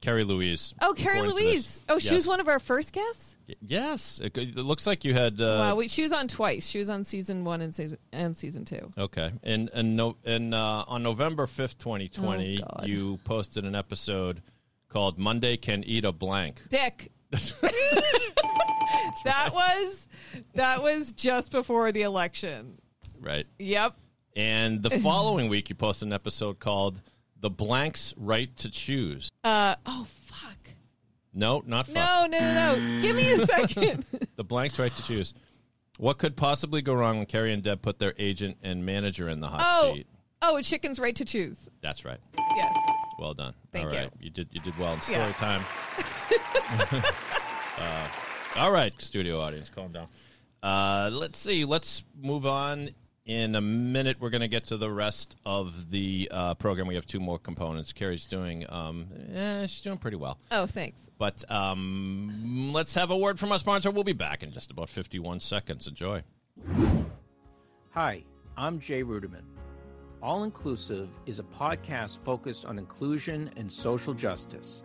Carrie 0.00 0.24
Louise. 0.24 0.74
Oh, 0.80 0.94
Carrie 0.96 1.22
Louise. 1.22 1.80
Oh, 1.88 1.98
she 1.98 2.06
Yes. 2.08 2.14
was 2.14 2.26
one 2.28 2.38
of 2.40 2.46
our 2.48 2.60
first 2.60 2.92
guests. 2.92 3.34
Yes, 3.60 4.20
it, 4.22 4.36
it 4.36 4.56
looks 4.56 4.86
like 4.86 5.04
you 5.04 5.12
had. 5.14 5.40
Uh, 5.40 5.56
Wow, 5.60 5.74
we, 5.76 5.88
she 5.88 6.02
was 6.02 6.12
on 6.12 6.28
twice. 6.28 6.68
She 6.68 6.78
was 6.78 6.88
on 6.90 7.02
season 7.02 7.44
one 7.44 7.60
and 7.62 7.74
season 7.74 7.98
and 8.12 8.36
season 8.36 8.64
two. 8.64 8.90
Okay, 8.96 9.32
and 9.42 9.70
and 9.74 9.96
no, 9.96 10.16
and 10.24 10.54
uh, 10.54 10.84
on 10.86 11.02
November 11.02 11.46
fifth, 11.46 11.78
twenty 11.78 12.08
twenty, 12.08 12.62
Oh, 12.62 12.66
God. 12.76 12.86
you 12.88 13.18
posted 13.24 13.64
an 13.64 13.74
episode 13.74 14.42
called 14.88 15.18
"Monday 15.18 15.56
Can 15.56 15.82
Eat 15.84 16.04
a 16.04 16.12
Blank." 16.12 16.62
Dick. 16.68 17.10
that 19.24 19.50
was 19.52 20.08
that 20.54 20.82
was 20.82 21.12
just 21.12 21.50
before 21.50 21.90
the 21.92 22.02
election. 22.02 22.78
Right, 23.20 23.46
Yep. 23.58 23.96
and 24.36 24.82
the 24.82 24.90
following 24.90 25.48
week 25.48 25.68
you 25.70 25.74
posted 25.74 26.06
an 26.06 26.12
episode 26.12 26.58
called 26.60 27.02
"The 27.40 27.50
Blank's 27.50 28.14
Right 28.16 28.54
to 28.58 28.70
Choose." 28.70 29.30
Uh 29.44 29.76
oh 29.86 30.06
fuck. 30.08 30.70
No, 31.34 31.62
not 31.66 31.86
fuck. 31.86 31.96
No, 31.96 32.26
no, 32.26 32.38
no, 32.38 32.76
no. 32.76 33.02
Give 33.02 33.16
me 33.16 33.32
a 33.32 33.46
second. 33.46 34.04
The 34.36 34.44
Blank's 34.44 34.78
Right 34.78 34.94
to 34.94 35.02
Choose. 35.02 35.34
What 35.98 36.18
could 36.18 36.36
possibly 36.36 36.80
go 36.80 36.94
wrong 36.94 37.18
when 37.18 37.26
Kerri 37.26 37.52
and 37.52 37.62
Deb 37.62 37.82
put 37.82 37.98
their 37.98 38.14
agent 38.18 38.58
and 38.62 38.86
manager 38.86 39.28
in 39.28 39.40
the 39.40 39.48
hot 39.48 39.60
oh. 39.62 39.94
seat? 39.94 40.06
Oh, 40.40 40.56
a 40.56 40.62
chicken's 40.62 41.00
right 41.00 41.16
to 41.16 41.24
choose. 41.24 41.68
That's 41.80 42.04
right. 42.04 42.18
Yes. 42.56 42.78
Well 43.18 43.34
done. 43.34 43.54
Thank 43.72 43.86
all 43.86 43.92
you. 43.92 43.98
right. 43.98 44.10
you. 44.20 44.30
did 44.30 44.48
you 44.52 44.60
did 44.60 44.78
well 44.78 44.94
in 44.94 45.00
story 45.00 45.18
Yeah. 45.18 45.32
time. 45.32 45.64
uh, 47.78 48.08
all 48.56 48.70
right, 48.70 48.92
studio 48.98 49.40
audience, 49.40 49.68
calm 49.68 49.92
down. 49.92 50.06
Uh, 50.62 51.10
let's 51.12 51.38
see. 51.38 51.64
Let's 51.64 52.04
move 52.20 52.46
on. 52.46 52.90
In 53.28 53.54
a 53.56 53.60
minute, 53.60 54.16
we're 54.20 54.30
going 54.30 54.40
to 54.40 54.48
get 54.48 54.64
to 54.68 54.78
the 54.78 54.90
rest 54.90 55.36
of 55.44 55.90
the 55.90 56.30
uh, 56.32 56.54
program. 56.54 56.86
We 56.86 56.94
have 56.94 57.04
two 57.04 57.20
more 57.20 57.38
components. 57.38 57.92
Kerri's 57.92 58.24
doing, 58.24 58.64
um, 58.70 59.08
eh, 59.34 59.66
she's 59.66 59.82
doing 59.82 59.98
pretty 59.98 60.16
well. 60.16 60.38
Oh, 60.50 60.64
thanks. 60.64 60.98
But 61.18 61.44
um, 61.50 62.70
let's 62.72 62.94
have 62.94 63.10
a 63.10 63.16
word 63.18 63.38
from 63.38 63.52
our 63.52 63.58
sponsor. 63.58 63.90
We'll 63.90 64.02
be 64.02 64.14
back 64.14 64.42
in 64.42 64.50
just 64.50 64.70
about 64.70 64.88
51 64.88 65.40
seconds. 65.40 65.86
Enjoy. 65.86 66.22
Hi, 67.90 68.24
I'm 68.56 68.80
Jay 68.80 69.02
Ruderman. 69.02 69.44
All 70.22 70.44
Inclusive 70.44 71.10
is 71.26 71.38
a 71.38 71.42
podcast 71.44 72.24
focused 72.24 72.64
on 72.64 72.78
inclusion 72.78 73.50
and 73.58 73.70
social 73.70 74.14
justice. 74.14 74.82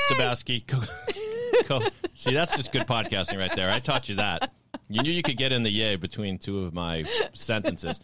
co- 1.67 1.81
See, 2.15 2.33
that's 2.33 2.57
just 2.57 2.71
good 2.73 2.87
podcasting 2.87 3.39
right 3.39 3.55
there. 3.57 3.71
I 3.71 3.81
taught 3.81 4.09
you 4.09 4.15
that. 4.17 4.53
You 4.89 5.03
knew 5.03 5.11
you 5.11 5.23
could 5.23 5.37
get 5.37 5.51
in 5.53 5.63
the 5.65 5.71
yay 5.71 5.97
between 5.97 6.39
two 6.39 6.65
of 6.65 6.73
my 6.75 7.05
sentences. 7.33 8.01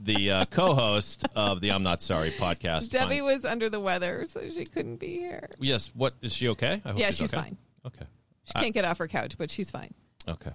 The 0.00 0.30
uh, 0.30 0.44
co-host 0.44 1.26
of 1.34 1.60
the 1.60 1.72
I'm 1.72 1.82
Not 1.82 2.00
Sorry 2.02 2.30
podcast. 2.30 2.90
Debbie 2.90 3.20
was 3.22 3.44
under 3.44 3.68
the 3.68 3.80
weather, 3.80 4.26
so 4.28 4.48
she 4.48 4.64
couldn't 4.64 4.96
be 4.96 5.16
here. 5.18 5.48
yes. 5.58 5.90
What 5.94 6.14
is 6.22 6.34
she 6.34 6.48
okay? 6.50 6.80
I 6.84 6.88
hope 6.90 6.98
Yeah, 7.00 7.10
she's 7.10 7.32
okay. 7.34 7.42
fine. 7.42 7.56
Okay. 7.86 8.04
She 8.44 8.52
can't 8.54 8.74
get 8.74 8.84
off 8.84 8.98
her 8.98 9.08
couch, 9.08 9.36
but 9.38 9.50
she's 9.50 9.70
fine. 9.70 9.92
Okay. 10.28 10.52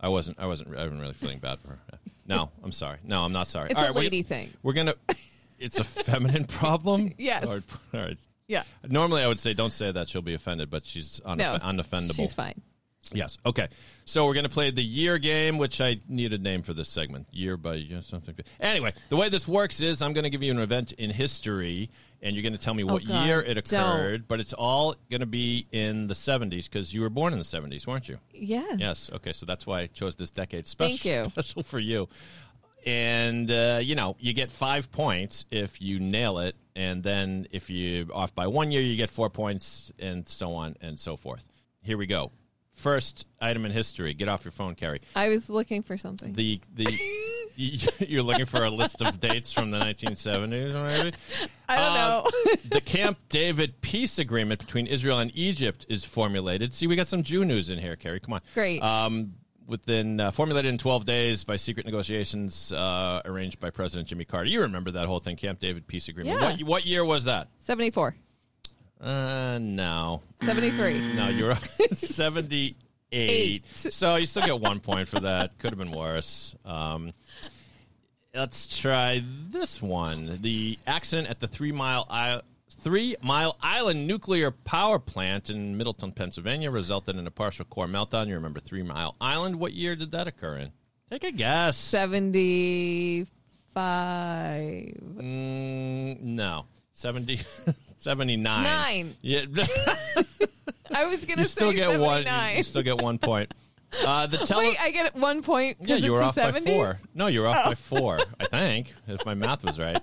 I 0.00 0.08
wasn't. 0.08 0.38
I 0.38 0.46
wasn't. 0.46 0.68
I 0.76 0.82
wasn't 0.84 1.00
really 1.00 1.14
feeling 1.14 1.38
bad 1.38 1.58
for 1.60 1.68
her. 1.68 1.78
No, 2.26 2.50
I'm 2.62 2.72
sorry. 2.72 2.98
No, 3.04 3.22
I'm 3.24 3.32
not 3.32 3.48
sorry. 3.48 3.70
It's 3.70 3.78
All 3.78 3.84
a 3.84 3.86
right, 3.88 3.94
we're- 3.94 4.06
lady 4.06 4.22
thing. 4.22 4.52
We're 4.62 4.72
gonna. 4.74 4.94
It's 5.58 5.78
a 5.78 5.84
feminine 5.84 6.44
problem. 6.44 7.12
Yes. 7.18 7.44
All 7.44 7.58
right. 7.92 8.16
Yeah. 8.48 8.64
Normally, 8.86 9.22
I 9.22 9.26
would 9.28 9.40
say 9.40 9.54
don't 9.54 9.72
say 9.72 9.90
that; 9.92 10.08
she'll 10.08 10.22
be 10.22 10.34
offended. 10.34 10.70
But 10.70 10.84
she's 10.84 11.20
unoff- 11.24 11.36
No. 11.38 11.58
unoffendable. 11.62 12.16
She's 12.16 12.34
fine. 12.34 12.60
Yes. 13.12 13.36
Okay. 13.44 13.68
So 14.06 14.24
we're 14.26 14.32
going 14.32 14.44
to 14.44 14.50
play 14.50 14.70
the 14.70 14.82
year 14.82 15.18
game, 15.18 15.58
which 15.58 15.78
I 15.80 15.96
need 16.08 16.32
a 16.32 16.38
name 16.38 16.62
for 16.62 16.72
this 16.72 16.88
segment. 16.88 17.26
Year 17.32 17.58
by 17.58 17.74
year, 17.74 18.00
something. 18.00 18.34
Anyway, 18.60 18.94
the 19.10 19.16
way 19.16 19.28
this 19.28 19.46
works 19.46 19.80
is 19.82 20.00
I'm 20.00 20.14
going 20.14 20.24
to 20.24 20.30
give 20.30 20.42
you 20.42 20.50
an 20.50 20.58
event 20.58 20.92
in 20.92 21.10
history, 21.10 21.90
and 22.22 22.34
you're 22.34 22.42
going 22.42 22.54
to 22.54 22.58
tell 22.58 22.72
me 22.72 22.82
what 22.82 23.02
Oh, 23.02 23.06
God, 23.06 23.26
year 23.26 23.40
it 23.42 23.62
don't. 23.66 23.80
occurred. 23.82 24.26
But 24.26 24.40
it's 24.40 24.54
all 24.54 24.94
going 25.10 25.20
to 25.20 25.26
be 25.26 25.66
in 25.70 26.06
the 26.06 26.14
70s 26.14 26.64
because 26.64 26.94
you 26.94 27.02
were 27.02 27.10
born 27.10 27.34
in 27.34 27.38
the 27.38 27.44
70s, 27.44 27.86
weren't 27.86 28.08
you? 28.08 28.18
Yes. 28.32 28.76
Yes. 28.78 29.10
Okay. 29.12 29.34
So 29.34 29.44
that's 29.44 29.66
why 29.66 29.80
I 29.80 29.86
chose 29.88 30.16
this 30.16 30.30
decade. 30.30 30.66
Special, 30.66 30.96
Thank 30.96 31.04
you. 31.04 31.24
Special 31.30 31.62
for 31.62 31.78
you. 31.78 32.08
And 32.86 33.50
uh, 33.50 33.80
you 33.82 33.94
know, 33.96 34.16
you 34.18 34.32
get 34.32 34.50
five 34.50 34.90
points 34.92 35.44
if 35.50 35.80
you 35.80 36.00
nail 36.00 36.38
it, 36.38 36.56
and 36.76 37.02
then 37.02 37.46
if 37.50 37.70
you're 37.70 38.06
off 38.14 38.34
by 38.34 38.46
one 38.46 38.70
year, 38.70 38.80
you 38.82 38.96
get 38.96 39.10
four 39.10 39.30
points, 39.30 39.92
and 39.98 40.28
so 40.28 40.54
on 40.54 40.76
and 40.80 40.98
so 40.98 41.16
forth. 41.16 41.44
Here 41.82 41.96
we 41.98 42.06
go. 42.06 42.32
First 42.72 43.26
item 43.40 43.64
in 43.64 43.70
history. 43.72 44.14
Get 44.14 44.28
off 44.28 44.44
your 44.44 44.50
phone, 44.52 44.74
Kerri. 44.74 45.00
I 45.14 45.28
was 45.28 45.48
looking 45.48 45.82
for 45.82 45.96
something. 45.96 46.32
The 46.32 46.60
the 46.74 46.86
You're 47.56 48.24
looking 48.24 48.46
for 48.46 48.64
a 48.64 48.70
list 48.70 49.00
of 49.00 49.20
dates 49.20 49.52
from 49.52 49.70
the 49.70 49.78
1970s, 49.78 50.48
maybe? 51.04 51.16
I 51.68 51.76
don't 51.76 51.92
Uh, 51.92 51.94
know. 51.94 52.30
the 52.68 52.80
Camp 52.80 53.16
David 53.28 53.80
peace 53.80 54.18
agreement 54.18 54.58
between 54.58 54.88
Israel 54.88 55.20
and 55.20 55.30
Egypt 55.34 55.86
is 55.88 56.04
formulated. 56.04 56.74
See, 56.74 56.88
we 56.88 56.96
got 56.96 57.06
some 57.06 57.22
Jew 57.22 57.44
news 57.44 57.70
in 57.70 57.78
here, 57.78 57.94
Kerri. 57.94 58.20
Come 58.20 58.32
on. 58.34 58.40
Great. 58.54 58.82
Um, 58.82 59.34
within 59.66 60.20
uh, 60.20 60.30
formulated 60.30 60.68
in 60.70 60.78
12 60.78 61.04
days 61.04 61.44
by 61.44 61.56
secret 61.56 61.86
negotiations 61.86 62.72
uh, 62.72 63.22
arranged 63.24 63.60
by 63.60 63.70
President 63.70 64.08
Jimmy 64.08 64.24
Carter. 64.24 64.48
You 64.48 64.60
remember 64.62 64.90
that 64.92 65.06
whole 65.06 65.20
thing, 65.20 65.36
Camp 65.36 65.60
David 65.60 65.86
peace 65.86 66.08
agreement. 66.08 66.40
Yeah. 66.40 66.50
What, 66.52 66.62
what 66.62 66.86
year 66.86 67.04
was 67.04 67.24
that? 67.24 67.48
74, 67.60 68.14
Uh, 69.00 69.58
no. 69.60 70.20
73. 70.44 71.14
No, 71.14 71.28
you're 71.28 71.56
78. 71.92 72.76
Eight. 73.16 73.64
So 73.74 74.16
you 74.16 74.26
still 74.26 74.44
get 74.44 74.58
one 74.58 74.80
point 74.80 75.06
for 75.08 75.20
that. 75.20 75.56
Could 75.58 75.70
have 75.70 75.78
been 75.78 75.92
worse. 75.92 76.56
Um, 76.64 77.12
let's 78.34 78.66
try 78.80 79.22
this 79.50 79.80
one. 79.80 80.38
The 80.42 80.78
accident 80.86 81.28
at 81.28 81.38
the 81.38 81.46
Three 81.46 81.70
Mile 81.70 82.06
Three 82.84 83.16
Mile 83.22 83.56
Island 83.62 84.06
nuclear 84.06 84.50
power 84.50 84.98
plant 84.98 85.48
in 85.48 85.78
Middletown, 85.78 86.12
Pennsylvania, 86.12 86.70
resulted 86.70 87.16
in 87.16 87.26
a 87.26 87.30
partial 87.30 87.64
core 87.64 87.86
meltdown. 87.86 88.28
You 88.28 88.34
remember 88.34 88.60
Three 88.60 88.82
Mile 88.82 89.16
Island? 89.22 89.58
What 89.58 89.72
year 89.72 89.96
did 89.96 90.10
that 90.10 90.28
occur 90.28 90.58
in? 90.58 90.70
Take 91.10 91.24
a 91.24 91.32
guess. 91.32 91.78
75. 91.78 93.26
Mm, 95.16 96.20
no. 96.20 96.66
70, 96.92 97.40
79. 97.96 98.62
Nine. 98.62 99.16
Yeah. 99.22 99.46
I 100.94 101.06
was 101.06 101.24
going 101.24 101.38
to 101.38 101.46
still 101.46 101.70
say 101.70 101.76
get 101.76 101.98
one. 101.98 102.24
79. 102.24 102.56
You 102.58 102.62
still 102.62 102.82
get 102.82 103.00
one 103.00 103.16
point. 103.18 103.52
Uh, 104.04 104.26
the 104.26 104.38
tele- 104.38 104.58
Wait, 104.58 104.76
I 104.82 104.90
get 104.90 105.14
one 105.14 105.40
point 105.40 105.76
yeah, 105.80 105.94
you 105.94 106.10
were 106.10 106.20
off 106.20 106.34
70s? 106.34 106.52
by 106.52 106.60
four. 106.62 106.98
No, 107.14 107.28
you 107.28 107.42
were 107.42 107.46
off 107.46 107.64
by 107.64 107.76
four. 107.76 108.18
I 108.40 108.46
think, 108.46 108.92
if 109.06 109.24
my 109.24 109.34
math 109.34 109.62
was 109.62 109.78
right. 109.78 110.00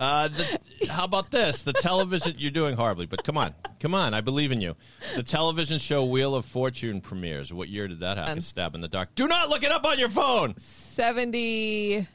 Uh, 0.00 0.28
the, 0.28 0.58
how 0.88 1.04
about 1.04 1.30
this? 1.30 1.60
The 1.62 1.74
television. 1.74 2.34
You're 2.38 2.50
doing 2.50 2.74
horribly, 2.74 3.04
but 3.04 3.22
come 3.22 3.36
on, 3.36 3.54
come 3.80 3.94
on. 3.94 4.14
I 4.14 4.22
believe 4.22 4.50
in 4.50 4.62
you. 4.62 4.74
The 5.14 5.22
television 5.22 5.78
show 5.78 6.06
Wheel 6.06 6.34
of 6.34 6.46
Fortune 6.46 7.02
premieres. 7.02 7.52
What 7.52 7.68
year 7.68 7.86
did 7.86 8.00
that 8.00 8.16
happen? 8.16 8.32
Um, 8.32 8.40
Stab 8.40 8.74
in 8.74 8.80
the 8.80 8.88
dark. 8.88 9.14
Do 9.14 9.28
not 9.28 9.50
look 9.50 9.62
it 9.62 9.70
up 9.70 9.84
on 9.84 9.98
your 9.98 10.08
phone. 10.08 10.56
78. 10.56 12.06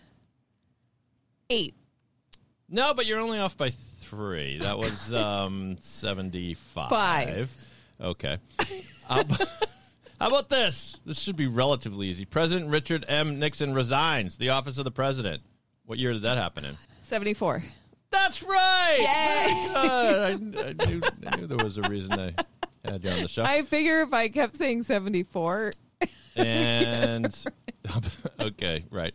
No, 2.68 2.94
but 2.96 3.06
you're 3.06 3.20
only 3.20 3.38
off 3.38 3.56
by 3.56 3.70
three. 3.70 4.58
That 4.58 4.80
was 4.80 5.14
um, 5.14 5.78
75. 5.80 6.90
Five. 6.90 7.56
Okay. 8.02 8.38
How 9.08 9.22
about 10.20 10.50
this? 10.50 10.98
This 11.06 11.20
should 11.20 11.36
be 11.36 11.46
relatively 11.46 12.08
easy. 12.08 12.26
President 12.26 12.72
Richard 12.72 13.06
M. 13.08 13.38
Nixon 13.38 13.76
resigns 13.76 14.38
the 14.38 14.50
office 14.50 14.80
of 14.80 14.86
the 14.86 14.92
president. 14.92 15.44
What 15.86 16.00
year 16.00 16.14
did 16.14 16.24
that 16.24 16.38
happen 16.38 16.66
in? 16.66 16.76
74. 17.06 17.64
That's 18.12 18.44
right. 18.44 18.98
Yay. 19.00 19.74
Very. 19.74 19.76
I, 19.76 20.30
I, 20.30 20.36
knew, 20.90 21.02
I 21.28 21.36
knew 21.38 21.48
there 21.48 21.64
was 21.64 21.78
a 21.78 21.82
reason 21.84 22.14
I 22.14 22.34
had 22.84 23.04
you 23.04 23.12
on 23.12 23.22
the 23.22 23.28
show. 23.28 23.44
I 23.44 23.64
figure 23.64 24.02
if 24.02 24.14
I 24.14 24.28
kept 24.30 24.56
saying 24.56 24.84
74, 24.84 25.74
and 26.36 27.46
okay, 28.40 28.86
right. 28.90 29.14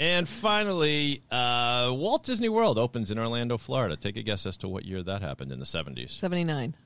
And 0.00 0.28
finally, 0.28 1.22
uh, 1.30 1.90
Walt 1.92 2.24
Disney 2.24 2.48
World 2.48 2.78
opens 2.78 3.10
in 3.10 3.18
Orlando, 3.18 3.58
Florida. 3.58 3.96
Take 3.96 4.16
a 4.16 4.22
guess 4.22 4.46
as 4.46 4.56
to 4.58 4.68
what 4.68 4.84
year 4.84 5.02
that 5.02 5.22
happened 5.22 5.50
in 5.50 5.58
the 5.58 5.64
70s. 5.64 6.10
79. 6.10 6.76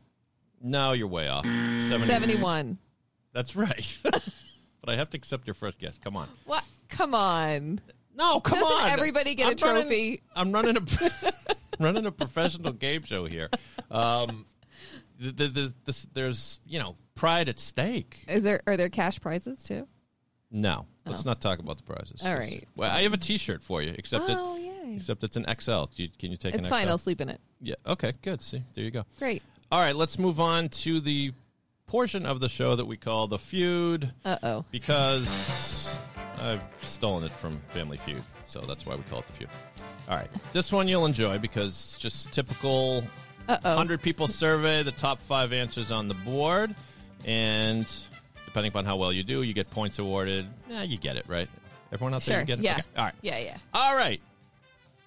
No, 0.62 0.92
you're 0.92 1.08
way 1.08 1.28
off. 1.28 1.44
70. 1.44 2.06
71. 2.06 2.78
That's 3.34 3.54
right. 3.54 3.98
but 4.02 4.22
I 4.86 4.96
have 4.96 5.10
to 5.10 5.18
accept 5.18 5.46
your 5.46 5.54
first 5.54 5.78
guess. 5.78 5.98
Come 5.98 6.16
on. 6.16 6.28
What? 6.46 6.64
Come 6.88 7.14
on. 7.14 7.80
No, 8.16 8.40
come 8.40 8.58
Doesn't 8.60 8.76
on. 8.84 8.90
everybody 8.90 9.34
get 9.34 9.52
a 9.52 9.54
trophy? 9.54 10.22
I'm 10.36 10.52
running 10.52 10.76
a 10.76 10.82
running 11.80 12.06
a 12.06 12.12
professional 12.12 12.72
game 12.72 13.02
show 13.04 13.24
here. 13.26 13.48
Um, 13.90 14.46
th- 15.20 15.36
th- 15.36 15.52
there's, 15.52 15.74
this, 15.84 16.06
there's 16.12 16.60
you 16.66 16.78
know 16.78 16.96
pride 17.14 17.48
at 17.48 17.58
stake. 17.58 18.24
Is 18.28 18.42
there 18.44 18.60
are 18.66 18.76
there 18.76 18.88
cash 18.88 19.20
prizes 19.20 19.62
too? 19.62 19.86
No, 20.50 20.84
let's 21.06 21.24
not 21.24 21.40
talk 21.40 21.60
about 21.60 21.78
the 21.78 21.82
prizes. 21.82 22.20
Oh. 22.22 22.28
All 22.30 22.36
right. 22.38 22.68
Well, 22.76 22.90
I 22.90 23.02
have 23.04 23.14
a 23.14 23.16
T-shirt 23.16 23.62
for 23.62 23.80
you, 23.80 23.94
except 23.96 24.26
Oh, 24.28 24.56
it, 24.56 24.60
yay. 24.60 24.96
except 24.96 25.24
it's 25.24 25.36
an 25.38 25.46
XL. 25.58 25.84
Do 25.96 26.02
you, 26.02 26.08
can 26.18 26.30
you 26.30 26.36
take 26.36 26.54
It's 26.54 26.66
an 26.66 26.70
fine. 26.70 26.84
XL? 26.84 26.90
I'll 26.90 26.98
sleep 26.98 27.22
in 27.22 27.30
it. 27.30 27.40
Yeah. 27.62 27.76
Okay. 27.86 28.12
Good. 28.20 28.42
See, 28.42 28.62
there 28.74 28.84
you 28.84 28.90
go. 28.90 29.04
Great. 29.18 29.42
All 29.70 29.80
right. 29.80 29.96
Let's 29.96 30.18
move 30.18 30.40
on 30.40 30.68
to 30.68 31.00
the 31.00 31.32
portion 31.86 32.26
of 32.26 32.40
the 32.40 32.50
show 32.50 32.76
that 32.76 32.84
we 32.84 32.98
call 32.98 33.28
the 33.28 33.38
feud 33.38 34.12
Uh 34.26 34.36
oh. 34.42 34.64
because 34.70 35.26
I've 36.42 36.62
stolen 36.82 37.24
it 37.24 37.30
from 37.30 37.56
Family 37.70 37.96
Feud, 37.96 38.22
so 38.46 38.60
that's 38.60 38.84
why 38.84 38.96
we 38.96 39.02
call 39.04 39.20
it 39.20 39.26
the 39.28 39.32
feud. 39.34 39.48
All 40.08 40.16
right, 40.16 40.28
this 40.52 40.72
one 40.72 40.88
you'll 40.88 41.06
enjoy 41.06 41.38
because 41.38 41.68
it's 41.68 41.96
just 41.96 42.32
typical 42.32 43.04
Uh-oh. 43.48 43.74
hundred 43.76 44.02
people 44.02 44.26
survey, 44.26 44.82
the 44.82 44.90
top 44.92 45.22
five 45.22 45.52
answers 45.52 45.90
on 45.90 46.08
the 46.08 46.14
board, 46.14 46.74
and 47.24 47.86
depending 48.44 48.70
upon 48.70 48.84
how 48.84 48.96
well 48.96 49.12
you 49.12 49.22
do, 49.22 49.42
you 49.42 49.52
get 49.54 49.70
points 49.70 49.98
awarded. 49.98 50.46
Yeah, 50.68 50.82
you 50.82 50.96
get 50.98 51.16
it, 51.16 51.24
right? 51.28 51.48
Everyone 51.92 52.14
out 52.14 52.22
there, 52.22 52.36
Sure. 52.36 52.40
you 52.40 52.46
get 52.46 52.58
it. 52.58 52.64
Yeah. 52.64 52.72
Okay. 52.74 52.82
All 52.96 53.04
right. 53.04 53.14
Yeah, 53.22 53.38
yeah. 53.38 53.56
All 53.74 53.94
right. 53.96 54.20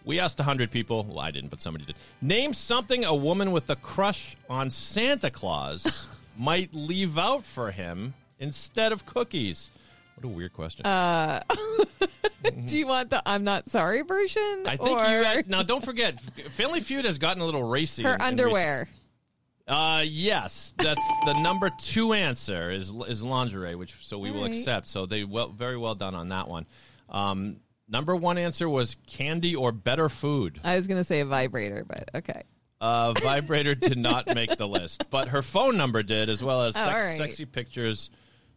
We 0.06 0.20
asked 0.20 0.38
100 0.38 0.70
people. 0.70 1.04
Well, 1.04 1.20
I 1.20 1.32
didn't, 1.32 1.50
but 1.50 1.62
somebody 1.62 1.84
did. 1.86 1.96
Name 2.22 2.54
something 2.54 3.04
a 3.04 3.14
woman 3.16 3.52
with 3.52 3.70
a 3.72 3.76
crush 3.76 4.38
on 4.50 4.70
Santa 4.70 5.32
Claus 5.32 6.06
might 6.38 6.70
leave 6.74 7.18
out 7.18 7.44
for 7.44 7.72
him 7.72 8.14
instead 8.40 8.92
of 8.92 9.06
cookies. 9.08 9.72
What 10.16 10.26
a 10.26 10.28
weird 10.28 10.54
question. 10.54 10.86
Uh, 10.86 11.42
Do 12.66 12.78
you 12.78 12.88
want 12.88 13.10
the 13.10 13.22
I'm 13.26 13.44
not 13.44 13.70
sorry 13.70 14.02
version? 14.04 14.64
I 14.66 14.78
think 14.78 14.98
or 15.00 15.04
you 15.06 15.24
had, 15.24 15.50
now 15.50 15.64
don't 15.64 15.84
forget, 15.84 16.20
Family 16.52 16.80
Feud 16.80 17.06
has 17.06 17.18
gotten 17.18 17.42
a 17.42 17.46
little 17.46 17.64
racy. 17.68 18.04
her 18.04 18.10
in- 18.16 18.16
in 18.16 18.22
underwear? 18.22 18.88
Uh, 19.68 20.04
yes, 20.06 20.74
that's 20.78 21.02
the 21.26 21.34
number 21.42 21.72
two 21.80 22.14
answer 22.14 22.70
is 22.70 22.94
is 23.08 23.24
lingerie, 23.24 23.74
which 23.76 23.96
so 24.06 24.20
we 24.20 24.30
will 24.30 24.42
All 24.42 24.46
right. 24.46 24.56
accept. 24.56 24.88
So 24.88 25.08
they 25.08 25.24
well 25.24 25.48
very 25.50 25.76
well 25.76 25.96
done 25.96 26.14
on 26.14 26.30
that 26.30 26.48
one. 26.48 26.68
Um, 27.10 27.58
number 27.90 28.16
one 28.16 28.38
answer 28.38 28.70
was 28.70 28.96
candy 29.08 29.56
or 29.56 29.72
better 29.72 30.08
food. 30.08 30.60
I 30.64 30.76
was 30.76 30.86
gonna 30.86 31.04
say 31.04 31.20
a 31.22 31.26
vibrator, 31.26 31.84
but 31.84 32.12
okay. 32.14 32.44
Uh, 32.80 33.14
vibrator 33.14 33.74
did 33.76 33.98
not 33.98 34.28
make 34.36 34.56
the 34.56 34.68
list, 34.68 35.06
but 35.10 35.30
her 35.30 35.42
phone 35.42 35.78
number 35.78 36.04
did, 36.04 36.30
as 36.30 36.44
well 36.44 36.62
as 36.62 36.76
sex, 36.76 37.04
right. 37.04 37.18
sexy 37.18 37.46
pictures, 37.46 38.12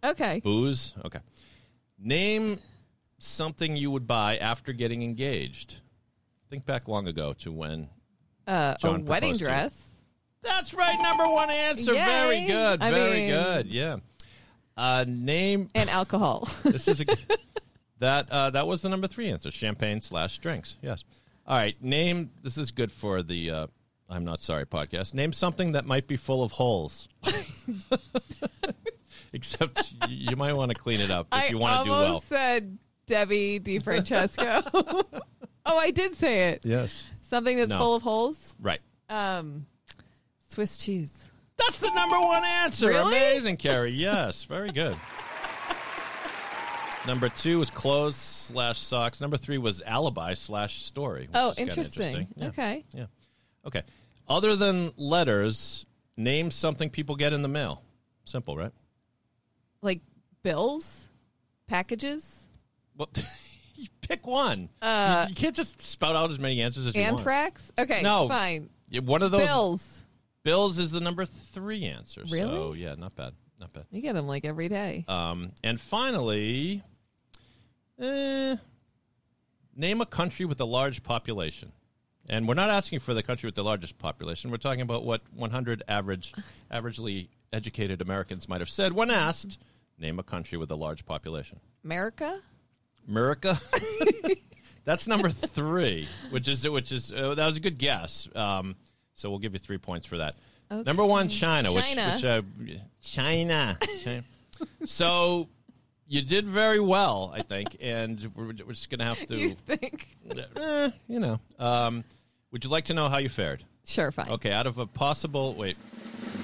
Okay. 0.04 0.40
booze. 0.44 0.92
Okay, 1.06 1.20
name 1.98 2.60
something 3.18 3.76
you 3.76 3.90
would 3.90 4.06
buy 4.06 4.36
after 4.36 4.72
getting 4.72 5.02
engaged. 5.02 5.80
Think 6.50 6.64
back 6.64 6.88
long 6.88 7.08
ago 7.08 7.34
to 7.40 7.52
when. 7.52 7.88
Uh, 8.46 8.74
a 8.82 8.98
wedding 9.00 9.36
dress. 9.36 9.86
That's 10.42 10.72
right, 10.72 10.98
number 11.02 11.24
one 11.24 11.50
answer. 11.50 11.92
Very 11.92 12.46
good, 12.46 12.82
I 12.82 12.90
very 12.90 13.16
mean- 13.20 13.30
good. 13.30 13.66
Yeah. 13.66 13.96
Uh, 14.76 15.04
name. 15.08 15.68
and 15.74 15.90
alcohol. 15.90 16.48
This 16.62 16.86
is 16.86 17.00
a 17.00 17.04
that 17.98 18.30
uh, 18.30 18.50
that 18.50 18.66
was 18.66 18.80
the 18.80 18.88
number 18.88 19.08
three 19.08 19.28
answer. 19.28 19.50
Champagne 19.50 20.00
slash 20.00 20.38
drinks. 20.38 20.76
Yes. 20.80 21.02
All 21.46 21.56
right. 21.56 21.74
Name. 21.82 22.30
This 22.42 22.56
is 22.56 22.70
good 22.70 22.92
for 22.92 23.22
the. 23.22 23.50
Uh, 23.50 23.66
I'm 24.08 24.24
not 24.24 24.40
sorry 24.40 24.64
podcast. 24.64 25.14
Name 25.14 25.32
something 25.32 25.72
that 25.72 25.84
might 25.84 26.06
be 26.06 26.16
full 26.16 26.42
of 26.44 26.52
holes. 26.52 27.08
Except 29.32 29.94
you 30.08 30.36
might 30.36 30.54
want 30.54 30.70
to 30.70 30.74
clean 30.76 31.00
it 31.00 31.10
up 31.10 31.28
if 31.32 31.38
I 31.38 31.46
you 31.48 31.58
want 31.58 31.80
to 31.80 31.84
do 31.84 31.90
well. 31.90 32.20
said 32.22 32.78
Debbie 33.06 33.60
DiFrancesco. 33.60 35.04
oh, 35.66 35.78
I 35.78 35.90
did 35.90 36.14
say 36.14 36.50
it. 36.50 36.62
Yes. 36.64 37.04
Something 37.22 37.56
that's 37.58 37.70
No. 37.70 37.78
full 37.78 37.94
of 37.96 38.02
holes. 38.02 38.56
Right. 38.60 38.80
Um, 39.10 39.66
Swiss 40.48 40.78
cheese. 40.78 41.12
That's 41.56 41.78
the 41.80 41.90
number 41.90 42.18
one 42.18 42.44
answer. 42.44 42.88
Really? 42.88 43.16
Amazing, 43.16 43.56
Kerri. 43.58 43.92
Yes, 43.96 44.44
very 44.44 44.70
good. 44.70 44.96
Number 47.06 47.28
two 47.28 47.58
was 47.58 47.70
clothes 47.70 48.16
slash 48.16 48.78
socks. 48.78 49.20
Number 49.20 49.36
three 49.38 49.56
was 49.58 49.82
alibi 49.82 50.34
slash 50.34 50.82
story. 50.82 51.22
which 51.22 51.30
Oh, 51.34 51.50
is 51.50 51.56
kinda 51.56 51.70
interesting. 51.70 52.28
Yeah. 52.36 52.46
Okay. 52.48 52.84
Yeah. 52.92 53.06
Okay. 53.66 53.82
Other 54.28 54.56
than 54.56 54.92
letters, 54.96 55.86
name 56.18 56.50
something 56.50 56.90
people 56.90 57.16
get 57.16 57.32
in 57.32 57.40
the 57.42 57.48
mail. 57.48 57.82
Simple, 58.24 58.56
right? 58.58 58.72
Like 59.82 60.00
bills, 60.42 61.08
packages, 61.66 62.46
Well, 62.96 63.08
you 63.76 63.86
pick 64.00 64.26
one. 64.26 64.68
Uh, 64.82 65.26
you, 65.28 65.30
you 65.30 65.34
can't 65.36 65.54
just 65.54 65.80
spout 65.82 66.16
out 66.16 66.30
as 66.30 66.38
many 66.38 66.60
answers 66.62 66.86
as 66.88 66.94
you 66.94 67.02
want. 67.02 67.18
anthrax. 67.18 67.70
Okay. 67.78 68.02
No. 68.02 68.28
Fine. 68.28 68.70
One 69.02 69.22
of 69.22 69.30
those 69.30 69.46
Bills. 69.46 70.04
bills 70.42 70.78
is 70.78 70.90
the 70.90 71.00
number 71.00 71.24
three 71.26 71.84
answer. 71.84 72.26
So 72.26 72.34
Really? 72.34 72.80
yeah, 72.80 72.94
not 72.96 73.14
bad. 73.14 73.34
Not 73.60 73.72
bad. 73.72 73.84
You 73.90 74.00
get 74.00 74.14
them 74.14 74.26
like 74.26 74.44
every 74.44 74.68
day. 74.68 75.04
Um, 75.08 75.52
and 75.62 75.80
finally, 75.80 76.82
eh, 78.00 78.56
name 79.76 80.00
a 80.00 80.06
country 80.06 80.46
with 80.46 80.60
a 80.60 80.64
large 80.64 81.02
population. 81.02 81.72
And 82.30 82.46
we're 82.46 82.54
not 82.54 82.68
asking 82.70 82.98
for 83.00 83.14
the 83.14 83.22
country 83.22 83.46
with 83.46 83.54
the 83.54 83.64
largest 83.64 83.98
population. 83.98 84.50
We're 84.50 84.58
talking 84.58 84.82
about 84.82 85.04
what 85.04 85.22
100 85.34 85.82
average, 85.88 86.34
averagely 86.70 87.28
educated 87.52 88.00
Americans 88.00 88.48
might 88.48 88.60
have 88.60 88.70
said 88.70 88.92
when 88.92 89.10
asked, 89.10 89.58
name 89.98 90.18
a 90.18 90.22
country 90.22 90.58
with 90.58 90.70
a 90.70 90.76
large 90.76 91.04
population. 91.06 91.60
America. 91.84 92.40
America. 93.08 93.58
That's 94.84 95.06
number 95.06 95.30
three, 95.30 96.08
which 96.30 96.48
is 96.48 96.68
which 96.68 96.92
is 96.92 97.12
uh, 97.12 97.34
that 97.34 97.44
was 97.46 97.56
a 97.56 97.60
good 97.60 97.78
guess. 97.78 98.28
Um, 98.34 98.74
so 99.14 99.28
we'll 99.28 99.38
give 99.38 99.52
you 99.52 99.58
three 99.58 99.78
points 99.78 100.06
for 100.06 100.18
that. 100.18 100.36
Number 100.70 101.04
one, 101.04 101.28
China, 101.28 101.68
China. 101.70 102.12
which, 102.12 102.14
which 102.14 102.24
uh, 102.24 102.42
China. 103.02 103.78
China. 104.04 104.22
so 104.84 105.48
you 106.06 106.22
did 106.22 106.46
very 106.46 106.80
well, 106.80 107.32
I 107.34 107.42
think, 107.42 107.76
and 107.80 108.30
we're, 108.34 108.46
we're 108.46 108.72
just 108.72 108.88
gonna 108.90 109.04
have 109.04 109.24
to, 109.26 109.36
You 109.36 109.50
think? 109.50 110.06
eh, 110.56 110.90
you 111.06 111.20
know. 111.20 111.38
Um, 111.58 112.04
would 112.50 112.64
you 112.64 112.70
like 112.70 112.86
to 112.86 112.94
know 112.94 113.08
how 113.08 113.18
you 113.18 113.28
fared? 113.28 113.64
Sure, 113.84 114.10
fine. 114.10 114.28
Okay, 114.28 114.52
out 114.52 114.66
of 114.66 114.78
a 114.78 114.86
possible 114.86 115.54
wait, 115.54 115.76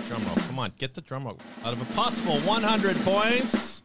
drum 0.09 0.25
roll. 0.27 0.37
Come 0.37 0.59
on, 0.59 0.73
get 0.79 0.95
the 0.95 1.01
drum 1.01 1.25
roll. 1.25 1.39
Out 1.65 1.73
of 1.73 1.81
a 1.83 1.93
possible 1.95 2.39
100 2.41 2.97
points, 2.99 3.83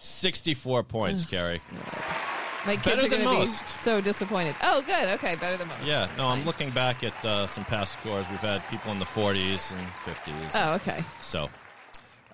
64 0.00 0.82
points, 0.84 1.24
Kerri. 1.24 1.60
My 2.66 2.74
kids 2.76 2.84
better 2.84 2.98
are 2.98 3.02
than 3.02 3.10
going 3.10 3.22
to 3.22 3.28
be 3.30 3.38
most. 3.38 3.66
so 3.80 4.00
disappointed. 4.00 4.54
Oh, 4.62 4.82
good. 4.82 5.08
Okay, 5.10 5.36
better 5.36 5.56
than 5.56 5.68
most. 5.68 5.82
Yeah, 5.84 6.08
no, 6.18 6.26
I'm 6.26 6.38
Fine. 6.38 6.46
looking 6.46 6.70
back 6.70 7.02
at 7.04 7.24
uh, 7.24 7.46
some 7.46 7.64
past 7.64 7.94
scores. 8.00 8.28
We've 8.30 8.38
had 8.40 8.66
people 8.68 8.92
in 8.92 8.98
the 8.98 9.04
40s 9.06 9.72
and 9.72 9.86
50s. 10.04 10.50
Oh, 10.54 10.74
okay. 10.74 11.02
So, 11.22 11.48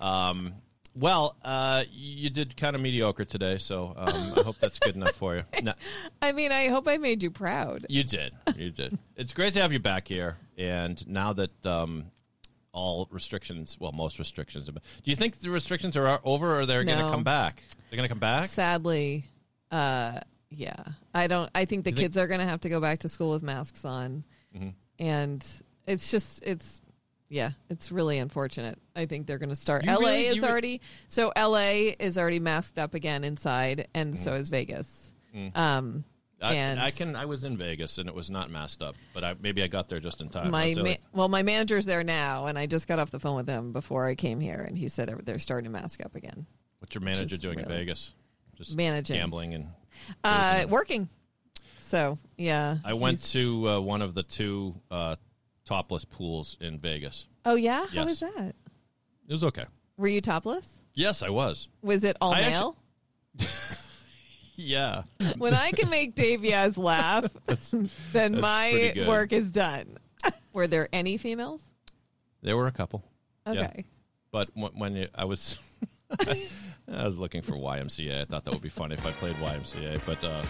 um, 0.00 0.54
well, 0.96 1.36
uh, 1.44 1.84
you 1.92 2.30
did 2.30 2.56
kind 2.56 2.74
of 2.74 2.82
mediocre 2.82 3.24
today, 3.24 3.58
so 3.58 3.94
um, 3.96 4.08
I 4.36 4.42
hope 4.42 4.56
that's 4.58 4.78
good 4.78 4.96
enough 4.96 5.12
for 5.14 5.36
you. 5.36 5.42
No, 5.62 5.74
I 6.22 6.32
mean, 6.32 6.52
I 6.52 6.68
hope 6.68 6.88
I 6.88 6.96
made 6.96 7.22
you 7.22 7.30
proud. 7.30 7.86
you 7.88 8.02
did. 8.02 8.32
You 8.56 8.70
did. 8.70 8.98
It's 9.16 9.32
great 9.32 9.54
to 9.54 9.60
have 9.60 9.72
you 9.72 9.78
back 9.78 10.08
here. 10.08 10.36
And 10.58 11.06
now 11.08 11.32
that 11.34 11.66
um, 11.66 12.06
all 12.72 13.08
restrictions, 13.10 13.76
well, 13.80 13.92
most 13.92 14.18
restrictions, 14.18 14.66
do 14.66 14.72
you 15.04 15.16
think 15.16 15.36
the 15.40 15.50
restrictions 15.50 15.96
are 15.96 16.20
over 16.24 16.58
or 16.60 16.66
they're 16.66 16.84
going 16.84 16.98
to 16.98 17.04
No. 17.06 17.10
come 17.10 17.24
back? 17.24 17.62
They're 17.90 17.96
going 17.96 18.08
to 18.08 18.12
come 18.12 18.20
back? 18.20 18.48
Sadly, 18.48 19.24
uh, 19.70 20.20
yeah. 20.50 20.74
I 21.14 21.26
don't. 21.26 21.50
I 21.54 21.64
think 21.64 21.84
the 21.84 21.90
You 21.90 21.96
think- 21.96 22.04
kids 22.06 22.16
are 22.16 22.26
going 22.26 22.40
to 22.40 22.46
have 22.46 22.60
to 22.60 22.68
go 22.68 22.80
back 22.80 23.00
to 23.00 23.08
school 23.08 23.30
with 23.30 23.42
masks 23.42 23.84
on, 23.84 24.24
Mm-hmm. 24.56 24.68
and 25.00 25.44
it's 25.86 26.10
just 26.10 26.42
it's. 26.44 26.80
Yeah, 27.30 27.50
it's 27.68 27.90
really 27.90 28.18
unfortunate. 28.18 28.78
I 28.94 29.06
think 29.06 29.26
they're 29.26 29.38
going 29.38 29.48
to 29.48 29.56
start. 29.56 29.84
You 29.84 29.90
LA 29.92 29.98
really- 29.98 30.26
is 30.26 30.42
re- 30.42 30.48
already 30.48 30.80
so 31.08 31.32
LA 31.36 31.94
is 31.98 32.16
already 32.16 32.38
masked 32.38 32.78
up 32.78 32.94
again 32.94 33.24
inside, 33.24 33.88
and 33.94 34.16
so 34.16 34.34
is 34.34 34.48
Vegas. 34.50 35.12
Um, 35.34 35.50
Mm. 35.56 36.04
I, 36.44 36.54
and 36.54 36.80
I 36.80 36.90
can. 36.90 37.16
I 37.16 37.24
was 37.24 37.44
in 37.44 37.56
Vegas 37.56 37.98
and 37.98 38.08
it 38.08 38.14
was 38.14 38.30
not 38.30 38.50
masked 38.50 38.82
up, 38.82 38.96
but 39.12 39.24
I, 39.24 39.34
maybe 39.40 39.62
I 39.62 39.66
got 39.66 39.88
there 39.88 40.00
just 40.00 40.20
in 40.20 40.28
time. 40.28 40.50
my 40.50 40.74
ma- 40.76 40.94
well, 41.12 41.28
my 41.28 41.42
manager's 41.42 41.86
there 41.86 42.04
now, 42.04 42.46
and 42.46 42.58
I 42.58 42.66
just 42.66 42.86
got 42.86 42.98
off 42.98 43.10
the 43.10 43.20
phone 43.20 43.36
with 43.36 43.48
him 43.48 43.72
before 43.72 44.06
I 44.06 44.14
came 44.14 44.40
here, 44.40 44.60
and 44.60 44.76
he 44.76 44.88
said 44.88 45.08
they're 45.24 45.38
starting 45.38 45.64
to 45.64 45.70
mask 45.70 46.04
up 46.04 46.14
again. 46.14 46.46
What's 46.80 46.94
your 46.94 47.02
manager 47.02 47.36
doing 47.36 47.58
in 47.58 47.66
Vegas? 47.66 48.12
Just 48.56 48.76
Managing. 48.76 49.16
gambling 49.16 49.54
and. 49.54 49.68
Uh, 50.22 50.66
working. 50.68 51.08
So 51.78 52.18
yeah, 52.36 52.78
I 52.84 52.94
went 52.94 53.22
to 53.32 53.68
uh, 53.68 53.80
one 53.80 54.02
of 54.02 54.14
the 54.14 54.22
two 54.22 54.74
uh, 54.90 55.16
topless 55.64 56.04
pools 56.04 56.56
in 56.60 56.78
Vegas. 56.78 57.26
Oh 57.44 57.54
yeah, 57.54 57.86
how 57.86 58.04
was 58.04 58.20
that? 58.20 58.54
It 59.28 59.32
was 59.32 59.44
okay. 59.44 59.64
Were 59.96 60.08
you 60.08 60.20
topless? 60.20 60.80
Yes, 60.94 61.22
I 61.22 61.30
was. 61.30 61.68
Was 61.82 62.04
it 62.04 62.16
all 62.20 62.32
I 62.32 62.40
male? 62.42 62.76
Yeah. 64.56 65.02
when 65.38 65.54
I 65.54 65.70
can 65.72 65.90
make 65.90 66.14
Dave 66.14 66.44
Yas 66.44 66.76
laugh, 66.78 67.24
then 67.46 67.88
pretty 68.12 68.40
my 68.40 68.92
good. 68.94 69.08
work 69.08 69.32
is 69.32 69.50
done. 69.50 69.98
Were 70.52 70.66
there 70.66 70.88
any 70.92 71.16
females? 71.16 71.62
There 72.42 72.56
were 72.56 72.66
a 72.66 72.72
couple. 72.72 73.04
Yeah. 73.50 73.64
Okay. 73.64 73.84
But 74.30 74.50
when, 74.54 74.70
when 74.72 74.96
you, 74.96 75.08
I 75.14 75.24
was, 75.24 75.56
I 76.20 77.04
was 77.04 77.18
looking 77.18 77.42
for 77.42 77.52
YMCA. 77.52 78.22
I 78.22 78.24
thought 78.24 78.44
that 78.44 78.52
would 78.52 78.62
be 78.62 78.68
funny 78.68 78.94
if 78.94 79.04
I 79.06 79.12
played 79.12 79.36
YMCA. 79.36 80.00
But 80.06 80.22
uh, 80.24 80.42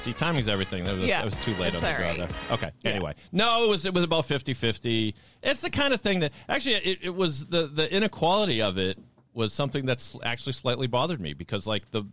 see, 0.00 0.12
timing's 0.12 0.48
everything. 0.48 0.84
That 0.84 0.96
was, 0.96 1.06
Yeah, 1.06 1.20
I 1.22 1.24
was 1.24 1.36
too 1.36 1.54
late 1.54 1.74
on 1.74 1.80
the 1.82 1.90
all 1.90 1.96
draw 1.96 2.06
right. 2.08 2.18
there. 2.18 2.28
Okay. 2.52 2.70
Yeah. 2.82 2.90
Anyway, 2.92 3.14
no, 3.32 3.64
it 3.64 3.68
was 3.68 3.84
it 3.86 3.94
was 3.94 4.04
about 4.04 4.24
50-50. 4.26 5.14
It's 5.42 5.60
the 5.60 5.70
kind 5.70 5.92
of 5.94 6.00
thing 6.00 6.20
that 6.20 6.32
actually 6.48 6.76
it, 6.76 6.98
it 7.02 7.14
was 7.14 7.46
the 7.46 7.66
the 7.66 7.92
inequality 7.94 8.62
of 8.62 8.78
it 8.78 8.98
was 9.34 9.52
something 9.52 9.84
that's 9.84 10.16
actually 10.22 10.54
slightly 10.54 10.86
bothered 10.86 11.20
me 11.20 11.34
because 11.34 11.66
like 11.66 11.90
the 11.90 12.04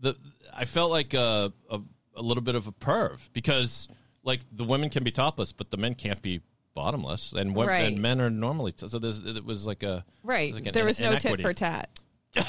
the 0.00 0.14
I 0.54 0.64
felt 0.64 0.90
like 0.90 1.14
a, 1.14 1.52
a 1.70 1.80
a 2.16 2.22
little 2.22 2.42
bit 2.42 2.54
of 2.54 2.66
a 2.66 2.72
perv 2.72 3.28
because 3.32 3.88
like 4.22 4.40
the 4.52 4.64
women 4.64 4.90
can 4.90 5.04
be 5.04 5.10
topless, 5.10 5.52
but 5.52 5.70
the 5.70 5.76
men 5.76 5.94
can't 5.94 6.20
be 6.22 6.40
bottomless, 6.74 7.32
and 7.32 7.54
women, 7.54 7.68
Right. 7.74 7.92
and 7.92 8.00
men 8.02 8.20
are 8.20 8.30
normally 8.30 8.72
t- 8.72 8.86
so. 8.88 8.98
There's 8.98 9.20
it 9.24 9.44
was 9.44 9.66
like 9.66 9.82
a 9.82 10.04
Right. 10.22 10.52
like 10.54 10.66
an 10.66 10.72
there 10.74 10.84
was 10.84 11.00
in- 11.00 11.10
no 11.12 11.18
tit 11.18 11.40
for 11.40 11.52
tat. 11.54 11.88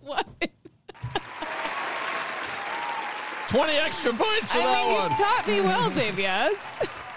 what? 0.00 0.26
twenty 3.48 3.72
extra 3.78 4.12
points 4.12 4.48
for 4.52 4.58
I 4.58 4.62
that 4.62 4.84
mean, 4.86 4.94
one. 4.94 5.10
you 5.10 5.16
taught 5.16 5.48
me 5.48 5.60
well, 5.62 5.90
Dave 5.90 6.18
Yas. 6.18 6.54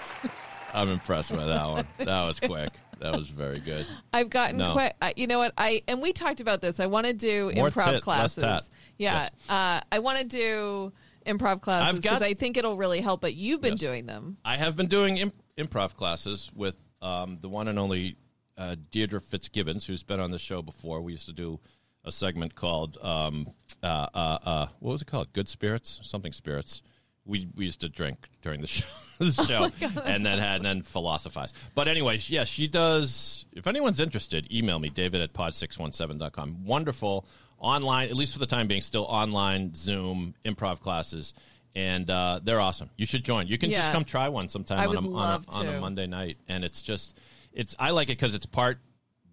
I'm 0.74 0.90
impressed 0.90 1.36
by 1.36 1.44
that 1.46 1.66
one. 1.68 1.86
That 1.98 2.26
was 2.26 2.40
quick. 2.40 2.72
That 3.02 3.16
was 3.16 3.30
very 3.30 3.60
good. 3.60 3.86
I've 4.14 4.30
gotten 4.30 4.58
No. 4.58 4.74
quite. 4.74 4.94
I, 5.02 5.14
you 5.18 5.26
know 5.28 5.40
what? 5.40 5.54
I 5.58 5.82
and 5.88 6.02
we 6.02 6.14
talked 6.14 6.40
about 6.40 6.62
this. 6.62 6.80
I 6.80 6.86
want 6.86 7.08
to 7.08 7.14
do 7.14 7.52
More 7.56 7.70
improv 7.70 7.92
tit, 7.94 8.04
classes. 8.04 8.44
tat. 8.44 8.70
Yeah, 8.98 9.30
uh, 9.50 9.82
I 9.92 10.00
want 10.00 10.20
to 10.20 10.24
do 10.26 10.94
improv 11.26 11.62
classes 11.62 12.00
because 12.00 12.22
I 12.22 12.36
think 12.36 12.58
it'll 12.58 12.78
really 12.78 13.02
help. 13.02 13.22
But 13.22 13.34
you've 13.36 13.60
been 13.62 13.74
Yes. 13.74 13.80
doing 13.80 14.06
them. 14.06 14.38
I 14.46 14.56
have 14.58 14.76
been 14.76 14.88
doing 14.88 15.18
imp- 15.18 15.42
improv 15.58 15.96
classes 15.96 16.52
with 16.56 16.76
um, 17.02 17.40
the 17.42 17.50
one 17.50 17.68
and 17.68 17.80
only 17.80 18.18
uh, 18.58 18.76
Deirdre 18.92 19.20
Fitzgibbons, 19.20 19.86
who's 19.88 20.04
been 20.04 20.20
on 20.20 20.30
the 20.30 20.38
show 20.40 20.62
before. 20.62 21.02
We 21.02 21.14
used 21.14 21.26
to 21.26 21.34
do 21.34 21.60
a 22.06 22.12
segment 22.12 22.54
called 22.54 22.98
um, 23.02 23.48
uh, 23.82 24.08
uh, 24.14 24.38
uh, 24.46 24.68
what 24.80 24.92
was 24.92 25.02
it 25.02 25.06
called? 25.08 25.34
Good 25.34 25.50
Spirits, 25.50 26.00
something 26.04 26.34
Spirits. 26.34 26.84
We 27.26 27.48
we 27.56 27.66
used 27.66 27.82
to 27.82 27.90
drink 27.90 28.30
during 28.42 28.62
the 28.62 28.68
show, 28.68 28.86
the 29.20 29.32
show, 29.32 29.70
and 30.06 30.26
then 30.26 30.40
had 30.40 30.58
and 30.58 30.66
then 30.66 30.82
philosophize. 30.82 31.54
But 31.76 31.88
anyway, 31.88 32.18
sh- 32.18 32.32
yeah, 32.32 32.44
she 32.44 32.68
does. 32.68 33.46
If 33.52 33.68
anyone's 33.68 34.00
interested, 34.00 34.52
email 34.52 34.80
me 34.80 34.90
David 34.90 35.22
at 35.22 35.34
pod617.com. 35.34 36.66
Wonderful 36.66 37.26
online, 37.60 38.10
at 38.10 38.16
least 38.16 38.34
for 38.34 38.40
the 38.40 38.48
time 38.48 38.68
being, 38.68 38.82
still 38.82 39.04
online 39.06 39.74
Zoom 39.76 40.34
improv 40.44 40.82
classes. 40.82 41.34
And 41.74 42.10
uh, 42.10 42.42
they're 42.44 42.60
awesome. 42.60 42.90
You 42.98 43.06
should 43.06 43.24
join. 43.24 43.48
You 43.48 43.58
can 43.58 43.70
just 43.72 43.94
come 43.94 44.04
try 44.04 44.28
one 44.28 44.50
sometime 44.50 44.90
on, 44.90 44.98
a, 44.98 45.00
on, 45.00 45.44
a, 45.48 45.56
on 45.56 45.68
a. 45.68 45.80
Monday 45.80 46.06
night, 46.06 46.38
and 46.50 46.66
it's 46.66 46.82
just 46.82 47.18
it's. 47.54 47.78
I 47.80 47.92
like 47.92 48.10
it 48.10 48.18
because 48.18 48.36
it's 48.36 48.46
part 48.46 48.80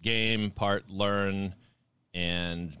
game, 0.01 0.49
part 0.49 0.89
learn, 0.89 1.53
and 2.13 2.73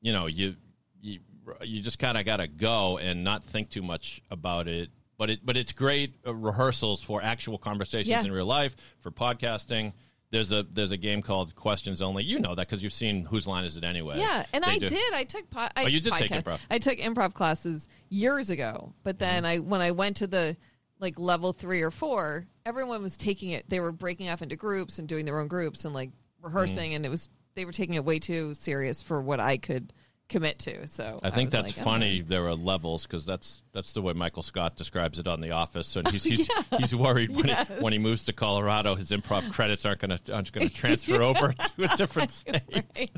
you 0.00 0.12
know 0.12 0.26
you 0.26 0.56
you 1.00 1.20
you 1.62 1.80
just 1.82 1.98
kind 1.98 2.16
of 2.18 2.24
got 2.24 2.38
to 2.38 2.48
go 2.48 2.98
and 2.98 3.24
not 3.24 3.44
think 3.44 3.70
too 3.70 3.82
much 3.82 4.20
about 4.30 4.68
it. 4.68 4.90
But 5.18 5.30
it 5.30 5.40
but 5.44 5.56
it's 5.56 5.72
great 5.72 6.14
uh, 6.26 6.34
rehearsals 6.34 7.02
for 7.02 7.22
actual 7.22 7.56
conversations 7.58 8.08
Yeah. 8.08 8.22
in 8.24 8.30
real 8.32 8.46
life 8.46 8.76
for 9.00 9.10
podcasting. 9.10 9.92
There's 10.30 10.52
a 10.52 10.62
there's 10.64 10.90
a 10.90 10.96
game 10.96 11.22
called 11.22 11.54
Questions 11.54 12.02
Only. 12.02 12.24
You 12.24 12.38
know 12.38 12.54
that 12.54 12.66
because 12.68 12.82
you've 12.82 12.92
seen 12.92 13.24
Whose 13.24 13.46
Line 13.46 13.64
Is 13.64 13.76
It 13.76 13.84
Anyway? 13.84 14.18
Yeah, 14.18 14.44
and 14.52 14.62
They 14.64 14.72
I 14.72 14.78
do- 14.78 14.88
did. 14.88 15.14
I 15.14 15.24
took 15.24 15.48
po- 15.48 15.68
I, 15.74 15.84
Oh, 15.84 15.86
you 15.86 16.00
did 16.00 16.12
take 16.14 16.32
improv. 16.32 16.58
I 16.70 16.78
took 16.78 16.98
improv 16.98 17.32
classes 17.32 17.88
years 18.10 18.50
ago, 18.50 18.92
but 19.04 19.18
then 19.18 19.44
Mm-hmm. 19.44 19.52
I 19.52 19.58
when 19.60 19.80
I 19.80 19.92
went 19.92 20.16
to 20.18 20.26
the 20.26 20.56
like 20.98 21.18
level 21.18 21.52
three 21.52 21.80
or 21.82 21.90
four, 21.90 22.46
everyone 22.66 23.02
was 23.02 23.16
taking 23.16 23.50
it. 23.50 23.68
They 23.70 23.80
were 23.80 23.92
breaking 23.92 24.28
off 24.28 24.42
into 24.42 24.56
groups 24.56 24.98
and 24.98 25.08
doing 25.08 25.24
their 25.24 25.38
own 25.40 25.48
groups 25.48 25.84
and 25.84 25.94
like 25.94 26.10
rehearsing, 26.42 26.90
Mm. 26.92 26.96
and 26.96 27.06
it 27.06 27.08
was 27.10 27.30
they 27.54 27.64
were 27.64 27.72
taking 27.72 27.94
it 27.94 28.04
way 28.04 28.18
too 28.18 28.52
serious 28.52 29.00
for 29.00 29.22
what 29.22 29.40
I 29.40 29.56
could 29.56 29.92
commit 30.28 30.58
to. 30.60 30.86
So 30.88 31.18
I 31.22 31.30
think 31.30 31.48
was 31.48 31.52
that's 31.52 31.76
like, 31.76 31.84
funny. 31.84 32.22
"Oh." 32.24 32.28
There 32.28 32.46
are 32.48 32.54
levels 32.54 33.02
because 33.06 33.24
that's 33.26 33.62
that's 33.72 33.92
the 33.92 34.02
way 34.02 34.12
Michael 34.12 34.42
Scott 34.42 34.76
describes 34.76 35.18
it 35.18 35.26
on 35.28 35.40
The 35.40 35.52
Office. 35.52 35.94
And 35.96 36.08
he's 36.12 36.24
he's, 36.24 36.48
he's 36.78 36.94
worried 36.94 37.34
when 37.34 37.48
Yes. 37.48 37.68
he 37.68 37.74
when 37.82 37.92
he 37.92 37.98
moves 37.98 38.24
to 38.24 38.32
Colorado, 38.32 38.94
his 38.94 39.10
improv 39.10 39.50
credits 39.52 39.84
aren't 39.84 40.00
going 40.00 40.18
to 40.18 40.32
aren't 40.34 40.52
going 40.52 40.68
to 40.68 40.74
transfer 40.74 41.22
over 41.22 41.52
to 41.52 41.92
a 41.92 41.96
different 41.96 42.30
state. 42.32 42.62
Right. 42.74 43.10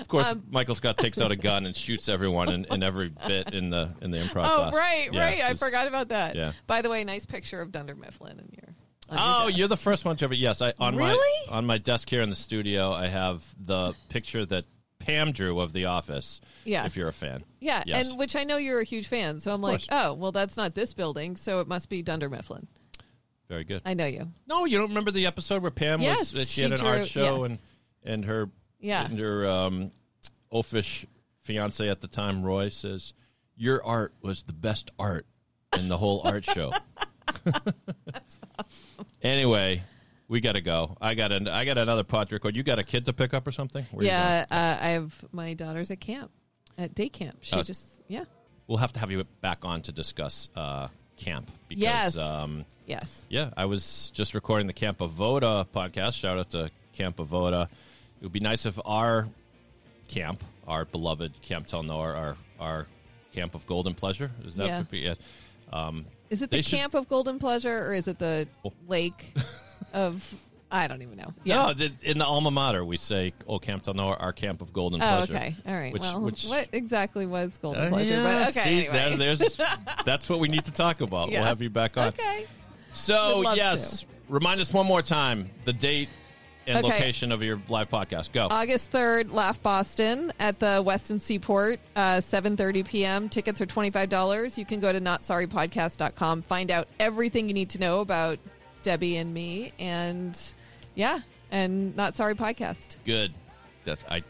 Of 0.00 0.08
course, 0.08 0.26
Um, 0.26 0.42
Michael 0.50 0.74
Scott 0.74 0.96
takes 0.96 1.20
out 1.20 1.30
a 1.30 1.36
gun 1.36 1.66
and 1.66 1.76
shoots 1.76 2.08
everyone 2.08 2.50
in, 2.50 2.64
in 2.64 2.82
every 2.82 3.10
bit 3.26 3.52
in 3.52 3.68
the 3.70 3.90
in 4.00 4.10
the 4.10 4.18
improv 4.18 4.44
Oh, 4.46 4.56
class. 4.70 4.74
right, 4.74 5.08
Yeah, 5.12 5.22
right. 5.24 5.40
I 5.42 5.54
forgot 5.54 5.86
about 5.86 6.08
that. 6.08 6.34
yeah. 6.34 6.52
By 6.66 6.80
the 6.80 6.88
way, 6.88 7.04
nice 7.04 7.26
picture 7.26 7.60
of 7.60 7.70
Dunder 7.70 7.94
Mifflin 7.94 8.38
in 8.38 8.48
your. 8.52 8.74
Oh, 9.10 9.46
desk. 9.48 9.58
you're 9.58 9.68
the 9.68 9.76
first 9.76 10.06
one 10.06 10.16
to 10.16 10.24
ever. 10.24 10.32
Yes, 10.34 10.62
I 10.62 10.72
on 10.80 10.96
Really? 10.96 11.10
my 11.50 11.56
on 11.58 11.66
my 11.66 11.76
desk 11.76 12.08
here 12.08 12.22
in 12.22 12.30
the 12.30 12.36
studio, 12.36 12.90
I 12.92 13.06
have 13.06 13.44
the 13.62 13.92
picture 14.08 14.46
that 14.46 14.64
Pam 14.98 15.32
drew 15.32 15.60
of 15.60 15.72
The 15.72 15.84
Office. 15.86 16.40
Yes. 16.64 16.86
if 16.86 16.96
you're 16.96 17.08
a 17.08 17.12
fan. 17.12 17.44
Yeah, 17.60 17.82
Yes. 17.86 18.08
and 18.08 18.18
which 18.18 18.34
I 18.36 18.44
know 18.44 18.56
you're 18.56 18.80
a 18.80 18.84
huge 18.84 19.06
fan, 19.06 19.38
so 19.38 19.52
I'm 19.52 19.60
like, 19.60 19.86
course. 19.86 19.88
oh, 19.90 20.14
well, 20.14 20.32
that's 20.32 20.56
not 20.56 20.74
this 20.74 20.94
building, 20.94 21.36
so 21.36 21.60
it 21.60 21.68
must 21.68 21.88
be 21.90 22.00
Dunder 22.02 22.30
Mifflin. 22.30 22.66
Very 23.48 23.64
good. 23.64 23.82
I 23.84 23.92
know 23.94 24.06
you. 24.06 24.32
No, 24.46 24.64
you 24.64 24.78
don't 24.78 24.88
remember 24.88 25.10
the 25.10 25.26
episode 25.26 25.60
where 25.60 25.70
Pam 25.70 26.00
Yes, 26.00 26.32
was 26.32 26.48
she, 26.50 26.60
she 26.60 26.62
had 26.62 26.72
an 26.72 26.78
drew- 26.78 26.88
art 26.88 27.06
show 27.08 27.42
yes. 27.42 27.50
and 27.50 27.58
and 28.06 28.24
her 28.24 28.50
Yeah. 28.80 29.04
and 29.04 29.18
her 29.18 29.46
um, 29.46 29.92
oafish 30.50 31.04
fiance 31.42 31.86
at 31.88 32.00
the 32.00 32.08
time, 32.08 32.42
Roy 32.42 32.70
says, 32.70 33.12
"Your 33.56 33.84
art 33.84 34.14
was 34.22 34.44
the 34.44 34.54
best 34.54 34.90
art 34.98 35.26
in 35.76 35.88
the 35.88 35.98
whole 35.98 36.22
art 36.24 36.44
show." 36.46 36.72
Anyway, 39.22 39.82
we 40.28 40.40
got 40.40 40.52
to 40.52 40.60
go. 40.60 40.96
I 41.00 41.14
got 41.14 41.32
an, 41.32 41.48
I 41.48 41.64
got 41.64 41.78
another 41.78 42.04
pod 42.04 42.28
to 42.30 42.34
record. 42.36 42.56
You 42.56 42.62
got 42.62 42.78
a 42.78 42.84
kid 42.84 43.06
to 43.06 43.12
pick 43.12 43.34
up 43.34 43.46
or 43.46 43.52
something? 43.52 43.86
Where 43.92 44.06
yeah, 44.06 44.44
uh, 44.50 44.54
I 44.82 44.88
have 44.90 45.24
my 45.32 45.54
daughter's 45.54 45.90
at 45.90 46.00
camp, 46.00 46.30
at 46.78 46.94
day 46.94 47.08
camp. 47.08 47.38
She 47.42 47.56
Oh. 47.56 47.62
just 47.62 47.88
yeah. 48.08 48.24
We'll 48.66 48.78
have 48.78 48.92
to 48.94 48.98
have 49.00 49.10
you 49.10 49.22
back 49.42 49.64
on 49.64 49.82
to 49.82 49.92
discuss 49.92 50.48
uh, 50.56 50.88
camp 51.16 51.50
because 51.68 51.82
Yes. 51.82 52.16
um, 52.16 52.64
Yes. 52.86 53.24
yeah, 53.28 53.50
I 53.56 53.64
was 53.66 54.10
just 54.14 54.34
recording 54.34 54.66
the 54.66 54.72
Camp 54.72 54.98
Avoda 54.98 55.66
podcast. 55.74 56.18
Shout 56.18 56.38
out 56.38 56.50
to 56.50 56.70
Camp 56.92 57.16
Avoda. 57.18 57.64
It 57.64 58.22
would 58.22 58.32
be 58.32 58.40
nice 58.40 58.64
if 58.66 58.78
our 58.84 59.28
camp, 60.08 60.42
our 60.66 60.84
beloved 60.84 61.32
Camp 61.42 61.66
Tel 61.66 61.82
Noar, 61.82 62.14
our 62.14 62.36
our 62.60 62.86
camp 63.32 63.54
of 63.54 63.66
golden 63.66 63.94
pleasure, 63.94 64.30
is 64.44 64.56
that 64.56 64.66
Yeah. 64.66 64.78
could 64.78 64.90
be 64.90 65.06
it? 65.06 65.18
Um, 65.72 66.06
Is 66.30 66.40
it 66.40 66.50
the 66.50 66.62
should- 66.62 66.78
camp 66.78 66.94
of 66.94 67.08
Golden 67.08 67.38
Pleasure 67.38 67.86
or 67.86 67.92
is 67.94 68.06
it 68.06 68.18
the 68.18 68.46
Oh. 68.64 68.72
lake 68.86 69.34
of? 69.94 70.34
I 70.70 70.88
don't 70.88 71.02
even 71.02 71.16
know. 71.16 71.32
Yeah. 71.44 71.72
th- 71.72 71.92
in 72.02 72.18
the 72.18 72.24
alma 72.24 72.50
mater, 72.50 72.84
we 72.84 72.96
say, 72.96 73.32
"Oh, 73.46 73.58
Camp 73.60 73.84
Noar, 73.86 74.16
our 74.20 74.32
camp 74.32 74.60
of 74.60 74.72
golden 74.72 75.00
Oh, 75.00 75.06
pleasure." 75.06 75.34
okay. 75.36 75.56
All 75.66 75.72
right. 75.74 75.92
Which, 75.92 76.02
well, 76.02 76.20
which, 76.20 76.46
what 76.46 76.68
exactly 76.72 77.26
was 77.26 77.56
Golden 77.58 77.82
Uh, 77.84 77.88
Pleasure? 77.90 78.14
yeah, 78.14 78.22
but 78.44 78.48
okay. 78.50 78.60
see, 78.60 78.86
anyway. 78.88 79.16
there- 79.16 79.36
there's, 79.36 79.60
that's 80.04 80.28
what 80.28 80.40
we 80.40 80.48
need 80.48 80.64
to 80.64 80.72
talk 80.72 81.00
about. 81.00 81.30
Yeah. 81.30 81.40
We'll 81.40 81.48
have 81.48 81.62
you 81.62 81.70
back 81.70 81.96
on. 81.96 82.08
okay. 82.08 82.46
So, 82.92 83.52
yes, 83.54 84.04
remind 84.28 84.60
us 84.60 84.72
one 84.72 84.86
more 84.86 85.02
time 85.02 85.50
the 85.64 85.72
date 85.72 86.08
and 86.66 86.78
Okay. 86.78 86.94
location 86.94 87.30
of 87.30 87.42
your 87.42 87.60
live 87.68 87.90
podcast. 87.90 88.32
Go. 88.32 88.48
August 88.50 88.90
3rd, 88.90 89.32
Laugh 89.32 89.62
Boston 89.62 90.32
at 90.40 90.58
the 90.58 90.82
Westin 90.82 91.20
Seaport, 91.20 91.78
uh, 91.94 92.16
7.30 92.22 92.86
p.m. 92.86 93.28
Tickets 93.28 93.60
are 93.60 93.66
$25. 93.66 94.56
You 94.56 94.64
can 94.64 94.80
go 94.80 94.90
to 94.92 94.98
notsorrypodcast.com, 95.00 96.42
find 96.42 96.70
out 96.70 96.88
everything 96.98 97.48
you 97.48 97.54
need 97.54 97.68
to 97.70 97.78
know 97.78 98.00
about 98.00 98.38
Debbie 98.84 99.16
and 99.16 99.34
me, 99.34 99.72
and 99.80 100.38
yeah, 100.94 101.20
and 101.50 101.96
Not 101.96 102.14
Sorry 102.14 102.34
Podcast. 102.36 102.96
Good. 103.04 103.32
That's, 103.84 104.04
I, 104.08 104.22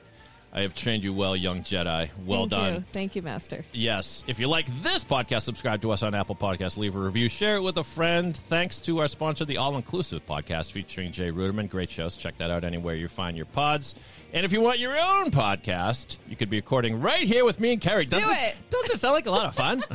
I 0.53 0.61
have 0.63 0.75
trained 0.75 1.03
you 1.03 1.13
well, 1.13 1.35
young 1.35 1.63
Jedi. 1.63 2.09
Well 2.25 2.43
Thank 2.43 2.51
done. 2.51 2.75
You. 2.75 2.85
Thank 2.93 3.17
you, 3.17 3.23
Master. 3.23 3.65
Yes. 3.73 4.23
If 4.29 4.39
you 4.39 4.47
like 4.47 4.67
this 4.83 5.05
podcast, 5.05 5.43
subscribe 5.43 5.83
to 5.83 5.91
us 5.91 6.03
on 6.03 6.15
Apple 6.15 6.37
Podcasts, 6.37 6.77
leave 6.77 6.95
a 6.95 6.99
review, 7.01 7.29
share 7.29 7.57
it 7.57 7.63
with 7.63 7.77
a 7.77 7.85
friend. 7.85 8.37
Thanks 8.49 8.79
to 8.81 9.01
our 9.01 9.09
sponsor, 9.09 9.45
the 9.45 9.57
All 9.57 9.77
Inclusive 9.77 10.25
Podcast 10.27 10.71
featuring 10.71 11.11
Jay 11.13 11.31
Ruderman. 11.31 11.69
Great 11.69 11.91
shows. 11.91 12.17
Check 12.17 12.39
that 12.39 12.51
out 12.51 12.63
anywhere 12.63 12.95
you 12.95 13.09
find 13.09 13.37
your 13.37 13.47
pods. 13.47 13.97
And 14.33 14.47
if 14.47 14.53
you 14.53 14.61
want 14.61 14.79
your 14.79 14.97
own 14.97 15.31
podcast, 15.31 16.17
you 16.29 16.37
could 16.37 16.51
be 16.51 16.59
recording 16.59 17.01
right 17.01 17.23
here 17.23 17.45
with 17.45 17.59
me 17.59 17.73
and 17.73 17.83
Kerri. 17.83 18.09
Doesn't 18.09 18.29
it. 18.29 18.57
Doesn't 18.71 18.95
it 18.95 19.01
sound 19.01 19.15
like 19.15 19.27
a 19.27 19.31
lot 19.31 19.47
of 19.47 19.55
fun? 19.55 19.83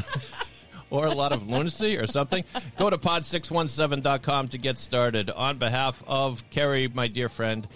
or 0.90 1.06
a 1.08 1.12
lot 1.14 1.32
of 1.32 1.48
lunacy 1.48 1.98
or 1.98 2.08
something? 2.08 2.44
Go 2.78 2.90
to 2.90 2.98
pod617.com 2.98 4.48
to 4.50 4.58
get 4.58 4.78
started. 4.78 5.30
On 5.32 5.58
behalf 5.58 6.04
of 6.08 6.48
Kerri, 6.50 6.94
my 6.94 7.08
dear 7.08 7.30
friend, 7.30 7.68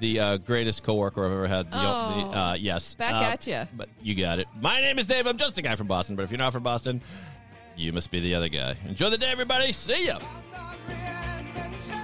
the 0.00 0.18
uh, 0.20 0.36
greatest 0.38 0.82
coworker 0.82 1.24
I've 1.24 1.32
ever 1.32 1.46
had. 1.46 1.70
The, 1.70 1.76
Oh. 1.78 2.30
the, 2.32 2.38
uh, 2.38 2.54
yes. 2.54 2.94
Back 2.94 3.14
Uh, 3.14 3.24
at 3.32 3.46
you. 3.46 3.68
But 3.76 3.88
you 4.02 4.14
got 4.14 4.38
it. 4.38 4.48
My 4.60 4.80
name 4.80 4.98
is 4.98 5.06
Dave. 5.06 5.26
I'm 5.26 5.36
just 5.38 5.56
a 5.58 5.62
guy 5.62 5.76
from 5.76 5.86
Boston. 5.86 6.16
But 6.16 6.22
if 6.24 6.30
you're 6.30 6.38
not 6.38 6.52
from 6.52 6.62
Boston, 6.62 7.00
you 7.76 7.92
must 7.92 8.10
be 8.10 8.20
the 8.20 8.34
other 8.34 8.48
guy. 8.48 8.76
Enjoy 8.86 9.10
the 9.10 9.18
day, 9.18 9.30
everybody. 9.30 9.72
See 9.72 10.06
ya. 10.06 10.18
I'm 10.54 11.54
not 11.54 12.01